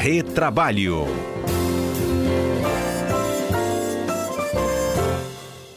Retrabalho. 0.00 1.04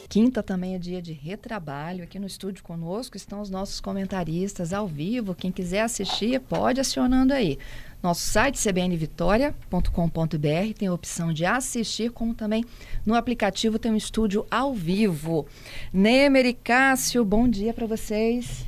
Quinta 0.08 0.42
também 0.42 0.74
é 0.74 0.78
dia 0.78 1.02
de 1.02 1.12
retrabalho. 1.12 2.02
Aqui 2.02 2.18
no 2.18 2.26
estúdio 2.26 2.64
conosco 2.64 3.18
estão 3.18 3.42
os 3.42 3.50
nossos 3.50 3.82
comentaristas 3.82 4.72
ao 4.72 4.88
vivo. 4.88 5.34
Quem 5.34 5.52
quiser 5.52 5.82
assistir, 5.82 6.40
pode 6.40 6.80
acionando 6.80 7.34
aí. 7.34 7.58
Nosso 8.02 8.22
site 8.22 8.58
cbnvitoria.com.br 8.58 10.78
tem 10.78 10.88
a 10.88 10.94
opção 10.94 11.30
de 11.30 11.44
assistir, 11.44 12.10
como 12.10 12.32
também 12.32 12.64
no 13.04 13.14
aplicativo 13.14 13.78
tem 13.78 13.92
um 13.92 13.96
estúdio 13.96 14.46
ao 14.50 14.72
vivo. 14.72 15.46
Nemer 15.92 16.46
e 16.46 16.54
Cássio, 16.54 17.26
bom 17.26 17.46
dia 17.46 17.74
para 17.74 17.86
vocês. 17.86 18.66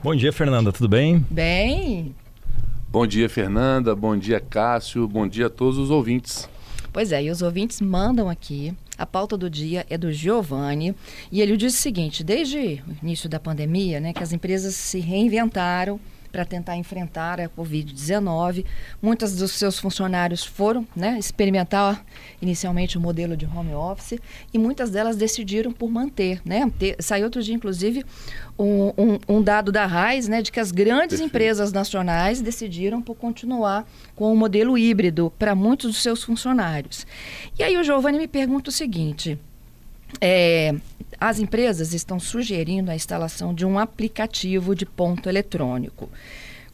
Bom 0.00 0.14
dia, 0.14 0.32
Fernanda, 0.32 0.72
tudo 0.72 0.88
bem? 0.88 1.26
Bem. 1.28 2.14
Bom 2.92 3.06
dia, 3.06 3.26
Fernanda. 3.26 3.96
Bom 3.96 4.14
dia, 4.14 4.38
Cássio. 4.38 5.08
Bom 5.08 5.26
dia 5.26 5.46
a 5.46 5.50
todos 5.50 5.78
os 5.78 5.88
ouvintes. 5.88 6.46
Pois 6.92 7.10
é, 7.10 7.24
e 7.24 7.30
os 7.30 7.40
ouvintes 7.40 7.80
mandam 7.80 8.28
aqui. 8.28 8.74
A 8.98 9.06
pauta 9.06 9.34
do 9.34 9.48
dia 9.48 9.86
é 9.88 9.96
do 9.96 10.12
Giovanni 10.12 10.94
e 11.30 11.40
ele 11.40 11.56
diz 11.56 11.72
o 11.72 11.78
seguinte: 11.78 12.22
desde 12.22 12.82
o 12.86 12.96
início 13.02 13.30
da 13.30 13.40
pandemia, 13.40 13.98
né, 13.98 14.12
que 14.12 14.22
as 14.22 14.34
empresas 14.34 14.74
se 14.74 15.00
reinventaram 15.00 15.98
para 16.32 16.46
tentar 16.46 16.76
enfrentar 16.76 17.38
a 17.38 17.48
Covid-19. 17.48 18.64
Muitos 19.00 19.36
dos 19.36 19.52
seus 19.52 19.78
funcionários 19.78 20.42
foram 20.42 20.86
né, 20.96 21.18
experimentar 21.18 22.04
inicialmente 22.40 22.96
o 22.96 23.00
modelo 23.00 23.36
de 23.36 23.46
home 23.46 23.74
office 23.74 24.18
e 24.52 24.58
muitas 24.58 24.90
delas 24.90 25.14
decidiram 25.14 25.70
por 25.70 25.90
manter. 25.90 26.40
Né? 26.44 26.72
Ter, 26.78 26.96
saiu 26.98 27.24
outro 27.24 27.42
dia, 27.42 27.54
inclusive, 27.54 28.04
um, 28.58 28.92
um, 28.96 29.36
um, 29.36 29.42
dado 29.42 29.70
da 29.70 29.84
RAIS 29.84 30.26
né, 30.26 30.40
de 30.40 30.50
que 30.50 30.58
as 30.58 30.72
grandes 30.72 31.18
Perfeito. 31.18 31.26
empresas 31.26 31.72
nacionais 31.72 32.40
decidiram 32.40 33.02
por 33.02 33.14
continuar 33.14 33.86
com 34.16 34.32
o 34.32 34.36
modelo 34.36 34.78
híbrido 34.78 35.32
para 35.38 35.54
muitos 35.54 35.90
dos 35.90 36.02
seus 36.02 36.24
funcionários. 36.24 37.06
E 37.58 37.62
aí 37.62 37.76
o 37.76 37.84
Giovanni 37.84 38.18
me 38.18 38.28
pergunta 38.28 38.70
o 38.70 38.72
seguinte. 38.72 39.38
É, 40.20 40.74
as 41.28 41.38
empresas 41.38 41.94
estão 41.94 42.18
sugerindo 42.18 42.90
a 42.90 42.96
instalação 42.96 43.54
de 43.54 43.64
um 43.64 43.78
aplicativo 43.78 44.74
de 44.74 44.84
ponto 44.84 45.28
eletrônico. 45.28 46.10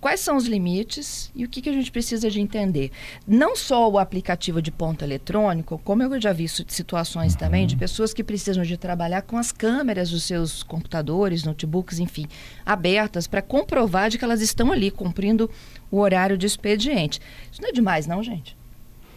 Quais 0.01 0.21
são 0.21 0.39
os 0.39 0.47
limites 0.47 1.31
e 1.35 1.45
o 1.45 1.49
que, 1.51 1.61
que 1.61 1.69
a 1.69 1.73
gente 1.73 1.93
precisa 1.93 2.31
de 2.31 2.41
entender? 2.41 2.91
Não 3.27 3.55
só 3.55 3.91
o 3.91 3.99
aplicativo 3.99 4.63
de 4.63 4.71
ponto 4.71 5.05
eletrônico, 5.05 5.79
como 5.85 6.03
eu 6.03 6.19
já 6.19 6.33
vi 6.33 6.49
situações 6.49 7.35
uhum. 7.35 7.39
também 7.39 7.67
de 7.67 7.77
pessoas 7.77 8.15
que 8.15 8.25
precisam 8.25 8.63
de 8.63 8.79
trabalhar 8.79 9.21
com 9.21 9.37
as 9.37 9.53
câmeras 9.53 10.09
dos 10.09 10.23
seus 10.23 10.63
computadores, 10.63 11.45
notebooks, 11.45 11.99
enfim, 11.99 12.27
abertas 12.65 13.27
para 13.27 13.43
comprovar 13.43 14.09
de 14.09 14.17
que 14.17 14.25
elas 14.25 14.41
estão 14.41 14.73
ali 14.73 14.91
cumprindo 14.91 15.51
o 15.91 15.99
horário 15.99 16.39
de 16.39 16.47
expediente. 16.47 17.21
Isso 17.53 17.61
não 17.61 17.69
é 17.69 17.73
demais, 17.73 18.07
não, 18.07 18.23
gente? 18.23 18.57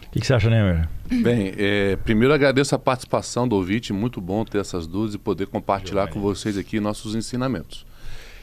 O 0.08 0.10
que, 0.12 0.20
que, 0.20 0.26
você 0.26 0.34
acha, 0.34 0.50
Nemer? 0.50 0.90
Bem, 1.20 1.52
é, 1.58 1.96
primeiro 1.96 2.32
agradeço 2.32 2.74
a 2.74 2.78
participação 2.78 3.46
do 3.46 3.56
ouvinte, 3.56 3.92
muito 3.92 4.20
bom 4.20 4.44
ter 4.44 4.58
essas 4.58 4.86
dúvidas 4.86 5.14
e 5.14 5.18
poder 5.18 5.46
compartilhar 5.46 6.08
com 6.08 6.20
vocês 6.20 6.56
aqui 6.56 6.80
nossos 6.80 7.14
ensinamentos. 7.14 7.84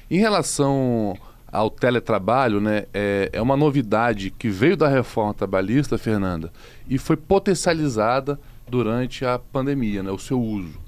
Em 0.10 0.20
relação 0.20 1.18
ao 1.52 1.72
teletrabalho, 1.72 2.62
né, 2.62 2.86
é, 2.94 3.30
é 3.34 3.42
uma 3.42 3.58
novidade 3.58 4.30
que 4.30 4.50
veio 4.50 4.78
da 4.78 4.88
reforma 4.88 5.34
trabalhista, 5.34 5.98
Fernanda, 5.98 6.52
e 6.88 7.00
foi 7.00 7.18
potencializada 7.18 8.40
durante 8.70 9.26
a 9.26 9.40
pandemia, 9.40 10.04
né, 10.04 10.12
o 10.12 10.20
seu 10.20 10.40
uso. 10.40 10.80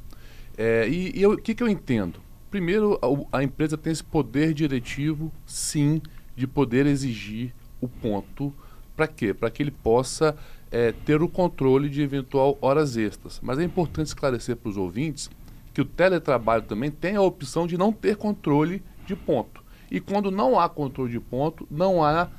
É, 0.57 0.87
e 0.87 1.25
o 1.25 1.35
que, 1.37 1.55
que 1.55 1.63
eu 1.63 1.67
entendo? 1.67 2.19
Primeiro, 2.51 2.99
a, 3.31 3.39
a 3.39 3.43
empresa 3.43 3.75
tem 3.77 3.91
esse 3.91 4.03
poder 4.03 4.53
diretivo, 4.53 5.31
sim, 5.47 5.99
de 6.35 6.45
poder 6.45 6.85
exigir 6.85 7.53
o 7.79 7.87
ponto. 7.87 8.53
Para 8.95 9.07
quê? 9.07 9.33
Para 9.33 9.49
que 9.49 9.63
ele 9.63 9.71
possa 9.71 10.37
é, 10.71 10.91
ter 10.91 11.21
o 11.21 11.27
controle 11.27 11.89
de 11.89 12.01
eventual 12.01 12.57
horas 12.61 12.95
extras. 12.95 13.39
Mas 13.43 13.59
é 13.59 13.63
importante 13.63 14.07
esclarecer 14.07 14.55
para 14.55 14.69
os 14.69 14.77
ouvintes 14.77 15.29
que 15.73 15.81
o 15.81 15.85
teletrabalho 15.85 16.63
também 16.63 16.89
tem 16.89 17.15
a 17.15 17.21
opção 17.21 17.67
de 17.67 17.77
não 17.77 17.91
ter 17.91 18.15
controle 18.15 18.81
de 19.05 19.15
ponto. 19.15 19.63
E 19.89 19.99
quando 19.99 20.31
não 20.31 20.59
há 20.59 20.69
controle 20.69 21.11
de 21.11 21.19
ponto, 21.19 21.67
não 21.69 22.03
há 22.03 22.29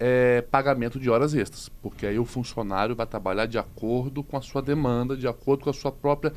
é, 0.00 0.42
pagamento 0.42 0.98
de 0.98 1.10
horas 1.10 1.34
extras, 1.34 1.68
porque 1.68 2.06
aí 2.06 2.18
o 2.18 2.24
funcionário 2.24 2.96
vai 2.96 3.06
trabalhar 3.06 3.46
de 3.46 3.58
acordo 3.58 4.22
com 4.22 4.36
a 4.36 4.40
sua 4.40 4.62
demanda, 4.62 5.16
de 5.16 5.28
acordo 5.28 5.64
com 5.64 5.70
a 5.70 5.74
sua 5.74 5.92
própria 5.92 6.32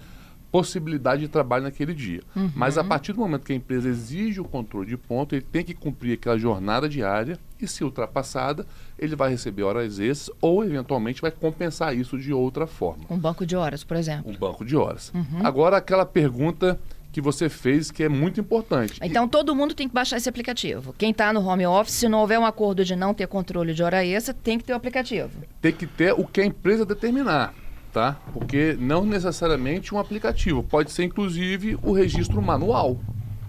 possibilidade 0.55 1.21
de 1.21 1.27
trabalho 1.27 1.65
naquele 1.65 1.93
dia. 1.93 2.21
Uhum. 2.33 2.49
Mas 2.55 2.77
a 2.77 2.83
partir 2.83 3.11
do 3.11 3.19
momento 3.19 3.43
que 3.43 3.51
a 3.51 3.55
empresa 3.57 3.89
exige 3.89 4.39
o 4.39 4.45
controle 4.45 4.87
de 4.87 4.95
ponto, 4.95 5.35
ele 5.35 5.41
tem 5.41 5.65
que 5.65 5.73
cumprir 5.73 6.13
aquela 6.13 6.37
jornada 6.37 6.87
diária 6.87 7.37
e, 7.59 7.67
se 7.67 7.83
ultrapassada, 7.83 8.65
ele 8.97 9.17
vai 9.17 9.29
receber 9.29 9.63
horas 9.63 9.99
extras 9.99 10.33
ou, 10.39 10.63
eventualmente, 10.63 11.21
vai 11.21 11.29
compensar 11.29 11.93
isso 11.93 12.17
de 12.17 12.31
outra 12.31 12.65
forma. 12.65 13.03
Um 13.09 13.17
banco 13.17 13.45
de 13.45 13.53
horas, 13.53 13.83
por 13.83 13.97
exemplo. 13.97 14.31
Um 14.31 14.37
banco 14.37 14.63
de 14.63 14.77
horas. 14.77 15.11
Uhum. 15.13 15.45
Agora, 15.45 15.75
aquela 15.75 16.05
pergunta 16.05 16.79
que 17.11 17.19
você 17.19 17.49
fez 17.49 17.91
que 17.91 18.01
é 18.01 18.07
muito 18.07 18.39
importante. 18.39 18.97
Então, 19.03 19.27
todo 19.27 19.53
mundo 19.53 19.73
tem 19.73 19.89
que 19.89 19.93
baixar 19.93 20.15
esse 20.15 20.29
aplicativo. 20.29 20.95
Quem 20.97 21.11
está 21.11 21.33
no 21.33 21.45
home 21.45 21.65
office, 21.65 21.95
se 21.95 22.07
não 22.07 22.19
houver 22.19 22.39
um 22.39 22.45
acordo 22.45 22.85
de 22.85 22.95
não 22.95 23.13
ter 23.13 23.27
controle 23.27 23.73
de 23.73 23.83
hora 23.83 24.05
extra, 24.05 24.33
tem 24.33 24.57
que 24.57 24.63
ter 24.63 24.71
o 24.71 24.77
aplicativo. 24.77 25.31
Tem 25.61 25.73
que 25.73 25.85
ter 25.85 26.13
o 26.13 26.25
que 26.25 26.39
a 26.39 26.45
empresa 26.45 26.85
determinar 26.85 27.53
tá? 27.95 28.19
Porque 28.33 28.75
não 28.77 29.05
necessariamente 29.05 29.95
um 29.95 29.97
aplicativo, 29.97 30.61
pode 30.61 30.91
ser 30.91 31.05
inclusive 31.05 31.79
o 31.81 31.93
registro 31.93 32.41
manual. 32.41 32.99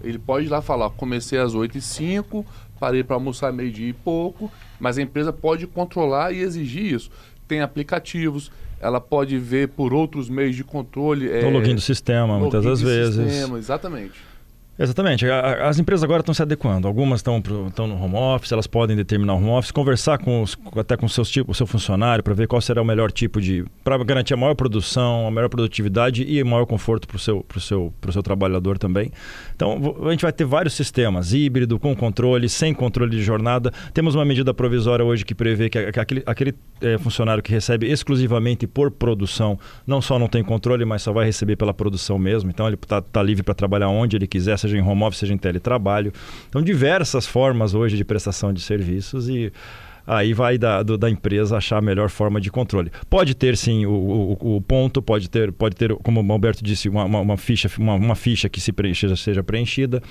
Ele 0.01 0.17
pode 0.17 0.45
ir 0.45 0.49
lá 0.49 0.61
falar, 0.61 0.89
comecei 0.91 1.37
às 1.37 1.53
8 1.53 1.77
e 1.77 1.81
05 1.81 2.45
parei 2.79 3.03
para 3.03 3.15
almoçar 3.15 3.51
meio-dia 3.51 3.89
e 3.89 3.93
pouco, 3.93 4.49
mas 4.79 4.97
a 4.97 5.01
empresa 5.01 5.33
pode 5.33 5.67
controlar 5.67 6.31
e 6.31 6.39
exigir 6.39 6.93
isso. 6.93 7.09
Tem 7.45 7.59
aplicativos, 7.61 8.49
ela 8.79 9.01
pode 9.01 9.37
ver 9.37 9.69
por 9.69 9.93
outros 9.93 10.29
meios 10.29 10.55
de 10.55 10.63
controle. 10.63 11.29
É, 11.29 11.43
o 11.45 11.49
login 11.49 11.75
do 11.75 11.81
sistema, 11.81 12.39
muitas 12.39 12.63
das 12.63 12.81
vezes. 12.81 13.31
Sistema, 13.31 13.57
exatamente. 13.57 14.13
Exatamente. 14.79 15.25
As 15.27 15.79
empresas 15.79 16.03
agora 16.03 16.19
estão 16.19 16.33
se 16.33 16.41
adequando. 16.41 16.87
Algumas 16.87 17.19
estão, 17.19 17.41
estão 17.67 17.87
no 17.87 18.01
home 18.01 18.15
office, 18.15 18.51
elas 18.51 18.67
podem 18.67 18.95
determinar 18.95 19.33
o 19.33 19.37
home 19.37 19.49
office, 19.49 19.71
conversar 19.71 20.19
com 20.19 20.43
os, 20.43 20.55
até 20.75 20.95
com 20.95 21.07
seus 21.07 21.29
tipos, 21.29 21.55
o 21.55 21.57
seu 21.57 21.65
funcionário 21.65 22.23
para 22.23 22.33
ver 22.35 22.47
qual 22.47 22.61
será 22.61 22.81
o 22.81 22.85
melhor 22.85 23.11
tipo 23.11 23.41
de. 23.41 23.65
para 23.83 23.97
garantir 24.03 24.35
a 24.35 24.37
maior 24.37 24.53
produção, 24.53 25.25
a 25.27 25.31
maior 25.31 25.49
produtividade 25.49 26.23
e 26.23 26.43
maior 26.43 26.65
conforto 26.65 27.07
para 27.07 27.17
o 27.17 27.19
seu, 27.19 27.41
pro 27.41 27.59
seu, 27.59 27.91
pro 27.99 28.11
seu 28.11 28.21
trabalhador 28.21 28.77
também. 28.77 29.11
Então, 29.55 29.95
a 30.05 30.11
gente 30.11 30.21
vai 30.21 30.31
ter 30.31 30.45
vários 30.45 30.75
sistemas, 30.75 31.33
híbrido, 31.33 31.79
com 31.79 31.95
controle, 31.95 32.47
sem 32.47 32.73
controle 32.73 33.11
de 33.11 33.23
jornada. 33.23 33.71
Temos 33.93 34.13
uma 34.13 34.25
medida 34.25 34.53
provisória 34.53 35.03
hoje 35.03 35.25
que 35.25 35.33
prevê 35.33 35.69
que, 35.69 35.79
aquele, 35.79 36.21
aquele 36.23 36.53
é, 36.81 36.99
funcionário 36.99 37.41
que 37.41 37.51
recebe 37.51 37.91
exclusivamente 37.91 38.67
por 38.67 38.91
produção 38.91 39.57
não 39.87 40.01
só 40.01 40.19
não 40.19 40.27
tem 40.27 40.43
controle, 40.43 40.85
mas 40.85 41.01
só 41.01 41.11
vai 41.11 41.25
receber 41.25 41.55
pela 41.55 41.73
produção 41.73 42.19
mesmo. 42.19 42.51
Então, 42.51 42.67
ele 42.67 42.75
está 42.75 43.01
tá 43.01 43.23
livre 43.23 43.41
para 43.41 43.55
trabalhar 43.55 43.89
onde 43.89 44.15
ele 44.15 44.27
quiser 44.27 44.57
seja 44.67 44.77
em 44.77 44.81
home 44.81 45.03
office, 45.03 45.19
seja 45.19 45.33
em 45.33 45.37
teletrabalho. 45.37 46.11
Então, 46.49 46.61
diversas 46.61 47.25
formas 47.25 47.73
hoje 47.73 47.97
de 47.97 48.05
prestação 48.05 48.53
de 48.53 48.61
serviços 48.61 49.27
e 49.29 49.51
aí 50.07 50.33
vai 50.33 50.57
da, 50.57 50.81
do, 50.81 50.97
da 50.97 51.09
empresa 51.09 51.57
achar 51.57 51.77
a 51.77 51.81
melhor 51.81 52.09
forma 52.09 52.39
de 52.39 52.49
controle. 52.49 52.89
Pode 53.09 53.35
ter 53.35 53.57
sim 53.57 53.85
o, 53.85 54.37
o, 54.39 54.55
o 54.55 54.61
ponto, 54.61 55.01
pode 55.01 55.29
ter, 55.29 55.51
pode 55.51 55.75
ter, 55.75 55.93
como 55.97 56.23
o 56.23 56.31
Alberto 56.31 56.63
disse, 56.63 56.87
uma, 56.87 57.03
uma, 57.03 57.19
uma 57.19 57.37
ficha, 57.37 57.69
uma, 57.77 57.95
uma, 57.95 58.15
ficha 58.15 58.47
que 58.47 58.61
se 58.61 58.71
preencha, 58.71 59.13
seja 59.17 59.43
preenchida. 59.43 60.01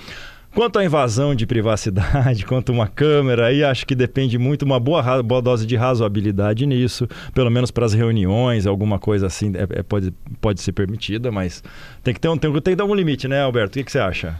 Quanto 0.53 0.79
à 0.79 0.85
invasão 0.85 1.35
de 1.35 1.45
privacidade, 1.45 2.45
quanto 2.47 2.71
uma 2.71 2.87
câmera, 2.87 3.47
aí 3.47 3.63
acho 3.63 3.85
que 3.85 3.93
depende 3.93 4.37
muito 4.37 4.63
uma 4.63 4.79
boa, 4.79 5.21
boa 5.21 5.41
dose 5.41 5.65
de 5.65 5.75
razoabilidade 5.75 6.65
nisso, 6.65 7.07
pelo 7.33 7.49
menos 7.49 7.69
para 7.69 7.85
as 7.85 7.93
reuniões, 7.93 8.65
alguma 8.65 8.97
coisa 8.97 9.27
assim 9.27 9.51
é, 9.55 9.79
é, 9.79 9.83
pode, 9.83 10.13
pode 10.39 10.61
ser 10.61 10.71
permitida, 10.71 11.31
mas 11.31 11.63
tem 12.03 12.13
que 12.13 12.19
ter 12.19 12.29
um 12.29 12.37
tem, 12.37 12.51
tem 12.53 12.73
que 12.73 12.75
dar 12.75 12.85
um 12.85 12.95
limite, 12.95 13.27
né, 13.27 13.41
Alberto? 13.41 13.71
O 13.71 13.73
que, 13.73 13.83
que 13.83 13.91
você 13.91 13.99
acha? 13.99 14.39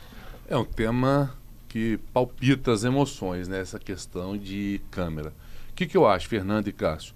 É 0.49 0.55
um 0.55 0.63
tema 0.63 1.35
que 1.67 1.99
palpita 2.13 2.71
as 2.71 2.85
emoções, 2.85 3.49
né? 3.49 3.59
Essa 3.59 3.77
questão 3.77 4.37
de 4.37 4.79
câmera. 4.89 5.33
O 5.69 5.73
que, 5.73 5.85
que 5.85 5.97
eu 5.97 6.07
acho, 6.07 6.29
Fernando 6.29 6.69
e 6.69 6.71
Cássio? 6.71 7.13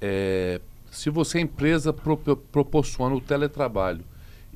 É, 0.00 0.62
se 0.90 1.10
você, 1.10 1.38
é 1.38 1.40
empresa, 1.42 1.92
pro, 1.92 2.16
proporciona 2.16 3.14
o 3.14 3.20
teletrabalho 3.20 4.02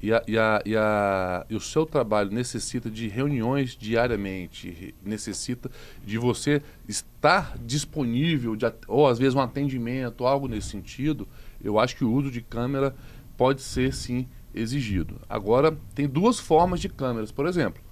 e, 0.03 0.11
a, 0.11 0.23
e, 0.27 0.39
a, 0.39 0.63
e, 0.65 0.75
a, 0.75 1.45
e 1.51 1.55
o 1.55 1.61
seu 1.61 1.85
trabalho 1.85 2.31
necessita 2.31 2.91
de 2.91 3.09
reuniões 3.09 3.77
diariamente, 3.77 4.95
necessita 5.05 5.71
de 6.03 6.17
você 6.17 6.63
estar 6.89 7.59
disponível, 7.59 8.57
de, 8.57 8.65
ou 8.89 9.07
às 9.07 9.19
vezes 9.19 9.35
um 9.35 9.41
atendimento, 9.41 10.25
algo 10.25 10.49
nesse 10.49 10.71
sentido, 10.71 11.29
eu 11.63 11.79
acho 11.79 11.95
que 11.95 12.05
o 12.07 12.11
uso 12.11 12.31
de 12.31 12.41
câmera 12.41 12.97
pode 13.37 13.61
ser 13.61 13.93
sim 13.93 14.27
exigido. 14.55 15.21
Agora, 15.29 15.77
tem 15.95 16.09
duas 16.09 16.41
formas 16.41 16.81
de 16.81 16.89
câmeras, 16.89 17.31
por 17.31 17.45
exemplo. 17.47 17.84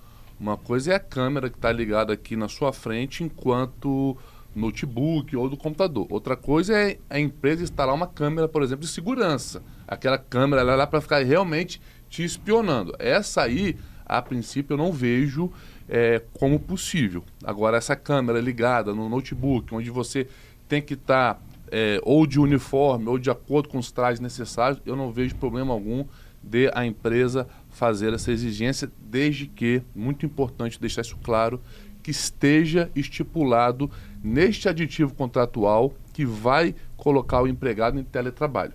Uma 0.42 0.56
coisa 0.56 0.90
é 0.90 0.96
a 0.96 0.98
câmera 0.98 1.48
que 1.48 1.56
está 1.56 1.70
ligada 1.70 2.12
aqui 2.12 2.34
na 2.34 2.48
sua 2.48 2.72
frente 2.72 3.22
enquanto 3.22 4.16
notebook 4.52 5.36
ou 5.36 5.48
do 5.48 5.56
computador. 5.56 6.08
Outra 6.10 6.36
coisa 6.36 6.76
é 6.76 6.98
a 7.08 7.16
empresa 7.16 7.62
instalar 7.62 7.94
uma 7.94 8.08
câmera, 8.08 8.48
por 8.48 8.60
exemplo, 8.60 8.84
de 8.84 8.90
segurança. 8.90 9.62
Aquela 9.86 10.18
câmera 10.18 10.62
é 10.62 10.74
lá 10.74 10.84
para 10.84 11.00
ficar 11.00 11.24
realmente 11.24 11.80
te 12.10 12.24
espionando. 12.24 12.92
Essa 12.98 13.42
aí, 13.42 13.76
a 14.04 14.20
princípio, 14.20 14.74
eu 14.74 14.78
não 14.78 14.92
vejo 14.92 15.48
é, 15.88 16.20
como 16.32 16.58
possível. 16.58 17.22
Agora, 17.44 17.76
essa 17.76 17.94
câmera 17.94 18.40
ligada 18.40 18.92
no 18.92 19.08
notebook, 19.08 19.72
onde 19.72 19.90
você 19.90 20.26
tem 20.66 20.82
que 20.82 20.94
estar 20.94 21.34
tá 21.34 21.40
é, 21.70 22.00
ou 22.02 22.26
de 22.26 22.40
uniforme, 22.40 23.06
ou 23.06 23.16
de 23.16 23.30
acordo 23.30 23.68
com 23.68 23.78
os 23.78 23.92
trajes 23.92 24.18
necessários, 24.18 24.82
eu 24.84 24.96
não 24.96 25.12
vejo 25.12 25.36
problema 25.36 25.72
algum 25.72 26.04
de 26.42 26.68
a 26.74 26.84
empresa 26.84 27.46
fazer 27.72 28.12
essa 28.12 28.30
exigência, 28.30 28.90
desde 29.00 29.46
que, 29.46 29.82
muito 29.94 30.24
importante 30.24 30.80
deixar 30.80 31.00
isso 31.00 31.16
claro, 31.22 31.60
que 32.02 32.10
esteja 32.10 32.90
estipulado 32.94 33.90
neste 34.22 34.68
aditivo 34.68 35.14
contratual 35.14 35.94
que 36.12 36.24
vai 36.24 36.74
colocar 36.96 37.42
o 37.42 37.48
empregado 37.48 37.98
em 37.98 38.04
teletrabalho. 38.04 38.74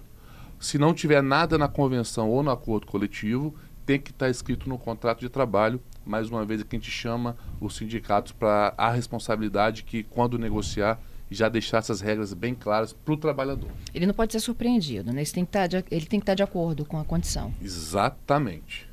Se 0.59 0.77
não 0.77 0.93
tiver 0.93 1.21
nada 1.21 1.57
na 1.57 1.67
convenção 1.67 2.29
ou 2.29 2.41
no 2.41 2.49
acordo 2.49 2.87
coletivo, 2.87 3.53
tem 3.85 3.99
que 3.99 4.11
estar 4.11 4.29
escrito 4.29 4.67
no 4.67 4.77
contrato 4.77 5.19
de 5.19 5.29
trabalho. 5.29 5.79
Mais 6.05 6.29
uma 6.29 6.43
vez, 6.43 6.61
aqui 6.61 6.75
a 6.75 6.79
gente 6.79 6.91
chama 6.91 7.37
os 7.61 7.75
sindicatos 7.75 8.31
para 8.31 8.73
a 8.77 8.89
responsabilidade 8.91 9.83
que, 9.83 10.03
quando 10.03 10.39
negociar, 10.39 10.99
já 11.29 11.49
deixar 11.49 11.79
essas 11.79 12.01
regras 12.01 12.33
bem 12.33 12.55
claras 12.55 12.93
para 12.93 13.13
o 13.13 13.17
trabalhador. 13.17 13.69
Ele 13.93 14.05
não 14.05 14.13
pode 14.13 14.31
ser 14.31 14.39
surpreendido, 14.39 15.11
né? 15.11 15.21
Ele 15.21 15.29
tem, 15.29 15.43
que 15.43 15.49
estar 15.49 15.61
tá 15.61 15.67
de, 15.67 15.85
ele 15.91 16.05
tem 16.05 16.19
que 16.19 16.23
estar 16.23 16.31
tá 16.31 16.35
de 16.35 16.43
acordo 16.43 16.85
com 16.85 16.99
a 16.99 17.03
condição. 17.03 17.53
Exatamente. 17.61 18.87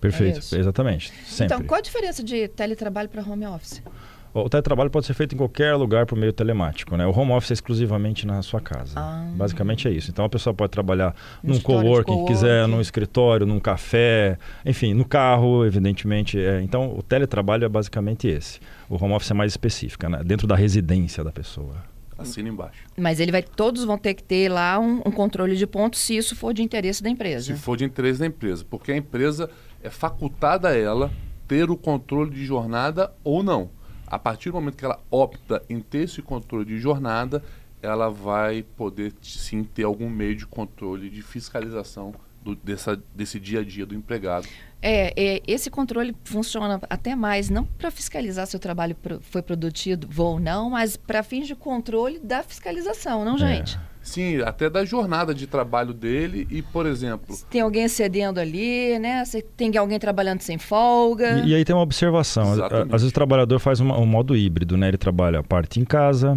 Perfeito, 0.00 0.54
é 0.54 0.58
exatamente. 0.58 1.12
Sempre. 1.26 1.54
Então, 1.54 1.66
qual 1.66 1.78
a 1.78 1.82
diferença 1.82 2.22
de 2.22 2.48
teletrabalho 2.48 3.08
para 3.08 3.22
home 3.22 3.46
office? 3.46 3.82
O 4.32 4.48
teletrabalho 4.48 4.90
pode 4.90 5.06
ser 5.06 5.14
feito 5.14 5.34
em 5.34 5.38
qualquer 5.38 5.74
lugar 5.74 6.06
por 6.06 6.16
meio 6.16 6.32
telemático, 6.32 6.96
né? 6.96 7.04
O 7.04 7.10
home 7.10 7.32
office 7.32 7.50
é 7.50 7.54
exclusivamente 7.54 8.24
na 8.24 8.40
sua 8.42 8.60
casa. 8.60 8.92
Ah. 8.96 9.28
Basicamente 9.34 9.88
é 9.88 9.90
isso. 9.90 10.10
Então 10.10 10.24
a 10.24 10.28
pessoa 10.28 10.54
pode 10.54 10.70
trabalhar 10.70 11.14
num 11.42 11.58
coworking, 11.58 12.12
co 12.12 12.26
quiser, 12.26 12.68
num 12.68 12.80
escritório, 12.80 13.44
num 13.44 13.58
café, 13.58 14.38
enfim, 14.64 14.94
no 14.94 15.04
carro, 15.04 15.64
evidentemente. 15.66 16.38
É. 16.38 16.62
Então 16.62 16.96
o 16.96 17.02
teletrabalho 17.02 17.64
é 17.64 17.68
basicamente 17.68 18.28
esse. 18.28 18.60
O 18.88 19.02
home 19.02 19.14
office 19.14 19.32
é 19.32 19.34
mais 19.34 19.52
específico, 19.52 20.08
né? 20.08 20.22
dentro 20.24 20.46
da 20.46 20.54
residência 20.54 21.24
da 21.24 21.32
pessoa. 21.32 21.74
Assina 22.16 22.50
embaixo. 22.50 22.84
Mas 22.96 23.18
ele 23.18 23.32
vai, 23.32 23.42
todos 23.42 23.82
vão 23.84 23.96
ter 23.98 24.14
que 24.14 24.22
ter 24.22 24.48
lá 24.48 24.78
um, 24.78 24.98
um 25.06 25.10
controle 25.10 25.56
de 25.56 25.66
pontos 25.66 26.00
se 26.00 26.16
isso 26.16 26.36
for 26.36 26.52
de 26.52 26.62
interesse 26.62 27.02
da 27.02 27.08
empresa. 27.08 27.54
Se 27.54 27.60
for 27.60 27.76
de 27.76 27.84
interesse 27.84 28.20
da 28.20 28.26
empresa, 28.26 28.64
porque 28.68 28.92
a 28.92 28.96
empresa 28.96 29.50
é 29.82 29.88
facultada 29.88 30.68
a 30.68 30.76
ela 30.76 31.10
ter 31.48 31.70
o 31.70 31.76
controle 31.76 32.30
de 32.30 32.44
jornada 32.44 33.10
ou 33.24 33.42
não 33.42 33.70
a 34.10 34.18
partir 34.18 34.50
do 34.50 34.54
momento 34.54 34.76
que 34.76 34.84
ela 34.84 35.00
opta 35.10 35.62
em 35.70 35.80
ter 35.80 36.04
esse 36.04 36.20
controle 36.20 36.64
de 36.64 36.78
jornada, 36.78 37.42
ela 37.80 38.10
vai 38.10 38.62
poder 38.76 39.14
sim 39.22 39.62
ter 39.64 39.84
algum 39.84 40.10
meio 40.10 40.34
de 40.34 40.46
controle 40.46 41.08
de 41.08 41.22
fiscalização 41.22 42.12
do, 42.42 42.54
dessa, 42.56 43.00
desse 43.14 43.38
dia 43.38 43.60
a 43.60 43.64
dia 43.64 43.86
do 43.86 43.94
empregado. 43.94 44.46
É, 44.82 45.12
é 45.16 45.42
esse 45.46 45.70
controle 45.70 46.16
funciona 46.24 46.80
até 46.88 47.14
mais, 47.14 47.50
não 47.50 47.64
para 47.64 47.90
fiscalizar 47.90 48.46
se 48.46 48.56
o 48.56 48.58
trabalho 48.58 48.94
pro, 48.94 49.20
foi 49.20 49.42
produtido 49.42 50.08
ou 50.16 50.40
não, 50.40 50.70
mas 50.70 50.96
para 50.96 51.22
fins 51.22 51.46
de 51.46 51.54
controle 51.54 52.18
da 52.18 52.42
fiscalização, 52.42 53.24
não, 53.24 53.36
é. 53.36 53.38
gente? 53.38 53.76
É. 53.76 53.80
Sim, 54.10 54.40
até 54.42 54.68
da 54.68 54.84
jornada 54.84 55.32
de 55.32 55.46
trabalho 55.46 55.94
dele 55.94 56.44
e, 56.50 56.62
por 56.62 56.84
exemplo... 56.84 57.32
Se 57.32 57.46
tem 57.46 57.60
alguém 57.60 57.84
excedendo 57.84 58.40
ali, 58.40 58.98
né? 58.98 59.24
Se 59.24 59.40
tem 59.40 59.76
alguém 59.76 60.00
trabalhando 60.00 60.40
sem 60.40 60.58
folga. 60.58 61.38
E, 61.44 61.50
e 61.50 61.54
aí 61.54 61.64
tem 61.64 61.76
uma 61.76 61.82
observação. 61.82 62.52
Exatamente. 62.54 62.94
Às 62.94 63.02
vezes 63.02 63.10
o 63.10 63.14
trabalhador 63.14 63.60
faz 63.60 63.78
uma, 63.78 63.96
um 63.96 64.06
modo 64.06 64.36
híbrido, 64.36 64.76
né? 64.76 64.88
Ele 64.88 64.98
trabalha 64.98 65.44
parte 65.44 65.78
em 65.78 65.84
casa, 65.84 66.36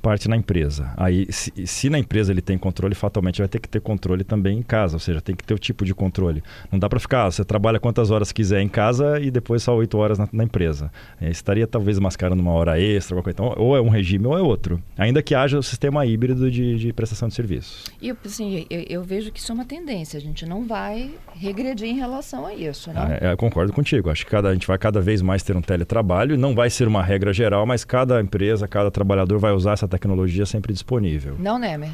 parte 0.00 0.28
na 0.28 0.36
empresa. 0.36 0.94
Aí, 0.96 1.26
se, 1.30 1.52
se, 1.66 1.90
na 1.90 1.98
empresa 1.98 2.32
ele 2.32 2.40
tem 2.40 2.56
controle, 2.56 2.94
fatalmente 2.94 3.38
vai 3.38 3.48
ter 3.48 3.58
que 3.58 3.68
ter 3.68 3.80
controle 3.82 4.24
também 4.24 4.58
em 4.58 4.62
casa, 4.62 4.96
ou 4.96 5.00
seja, 5.00 5.20
tem 5.20 5.36
que 5.36 5.44
ter 5.44 5.52
o 5.52 5.58
tipo 5.58 5.84
de 5.84 5.94
controle. 5.94 6.42
Não 6.72 6.78
dá 6.78 6.88
para 6.88 6.98
ficar, 6.98 7.26
ah, 7.26 7.30
você 7.30 7.44
trabalha 7.44 7.78
quantas 7.78 8.10
horas 8.10 8.32
quiser 8.32 8.62
em 8.62 8.68
casa 8.68 9.20
e 9.20 9.30
depois 9.30 9.62
só 9.62 9.76
oito 9.76 9.98
horas 9.98 10.18
na, 10.18 10.26
na 10.32 10.44
empresa. 10.44 10.90
É, 11.20 11.28
estaria 11.28 11.66
talvez 11.66 11.98
mascarando 11.98 12.40
uma 12.40 12.52
hora 12.52 12.80
extra, 12.80 13.14
alguma 13.14 13.24
coisa. 13.24 13.34
Então, 13.34 13.62
ou 13.62 13.76
é 13.76 13.80
um 13.80 13.90
regime 13.90 14.26
ou 14.26 14.38
é 14.38 14.40
outro. 14.40 14.82
Ainda 14.96 15.22
que 15.22 15.34
haja 15.34 15.58
o 15.58 15.62
sistema 15.62 16.06
híbrido 16.06 16.50
de, 16.50 16.76
de 16.76 16.92
prestação 16.92 17.09
de 17.28 17.34
serviços. 17.34 17.84
E 18.00 18.10
assim, 18.24 18.66
eu, 18.70 18.84
eu, 18.88 19.02
vejo 19.02 19.30
que 19.30 19.38
isso 19.38 19.52
é 19.52 19.54
uma 19.54 19.64
tendência, 19.64 20.16
a 20.16 20.20
gente 20.20 20.46
não 20.46 20.66
vai 20.66 21.14
regredir 21.34 21.88
em 21.88 21.96
relação 21.96 22.46
a 22.46 22.54
isso, 22.54 22.92
né? 22.92 23.18
Ah, 23.20 23.32
é, 23.32 23.36
concordo 23.36 23.72
contigo, 23.72 24.10
acho 24.10 24.24
que 24.24 24.30
cada, 24.30 24.48
a 24.48 24.52
gente 24.52 24.66
vai 24.66 24.78
cada 24.78 25.00
vez 25.00 25.22
mais 25.22 25.42
ter 25.42 25.56
um 25.56 25.62
teletrabalho, 25.62 26.36
não 26.36 26.54
vai 26.54 26.70
ser 26.70 26.86
uma 26.88 27.02
regra 27.02 27.32
geral, 27.32 27.66
mas 27.66 27.84
cada 27.84 28.20
empresa, 28.20 28.66
cada 28.68 28.90
trabalhador 28.90 29.38
vai 29.38 29.52
usar 29.52 29.72
essa 29.72 29.88
tecnologia 29.88 30.46
sempre 30.46 30.72
disponível. 30.72 31.36
Não, 31.38 31.58
Nemer? 31.58 31.92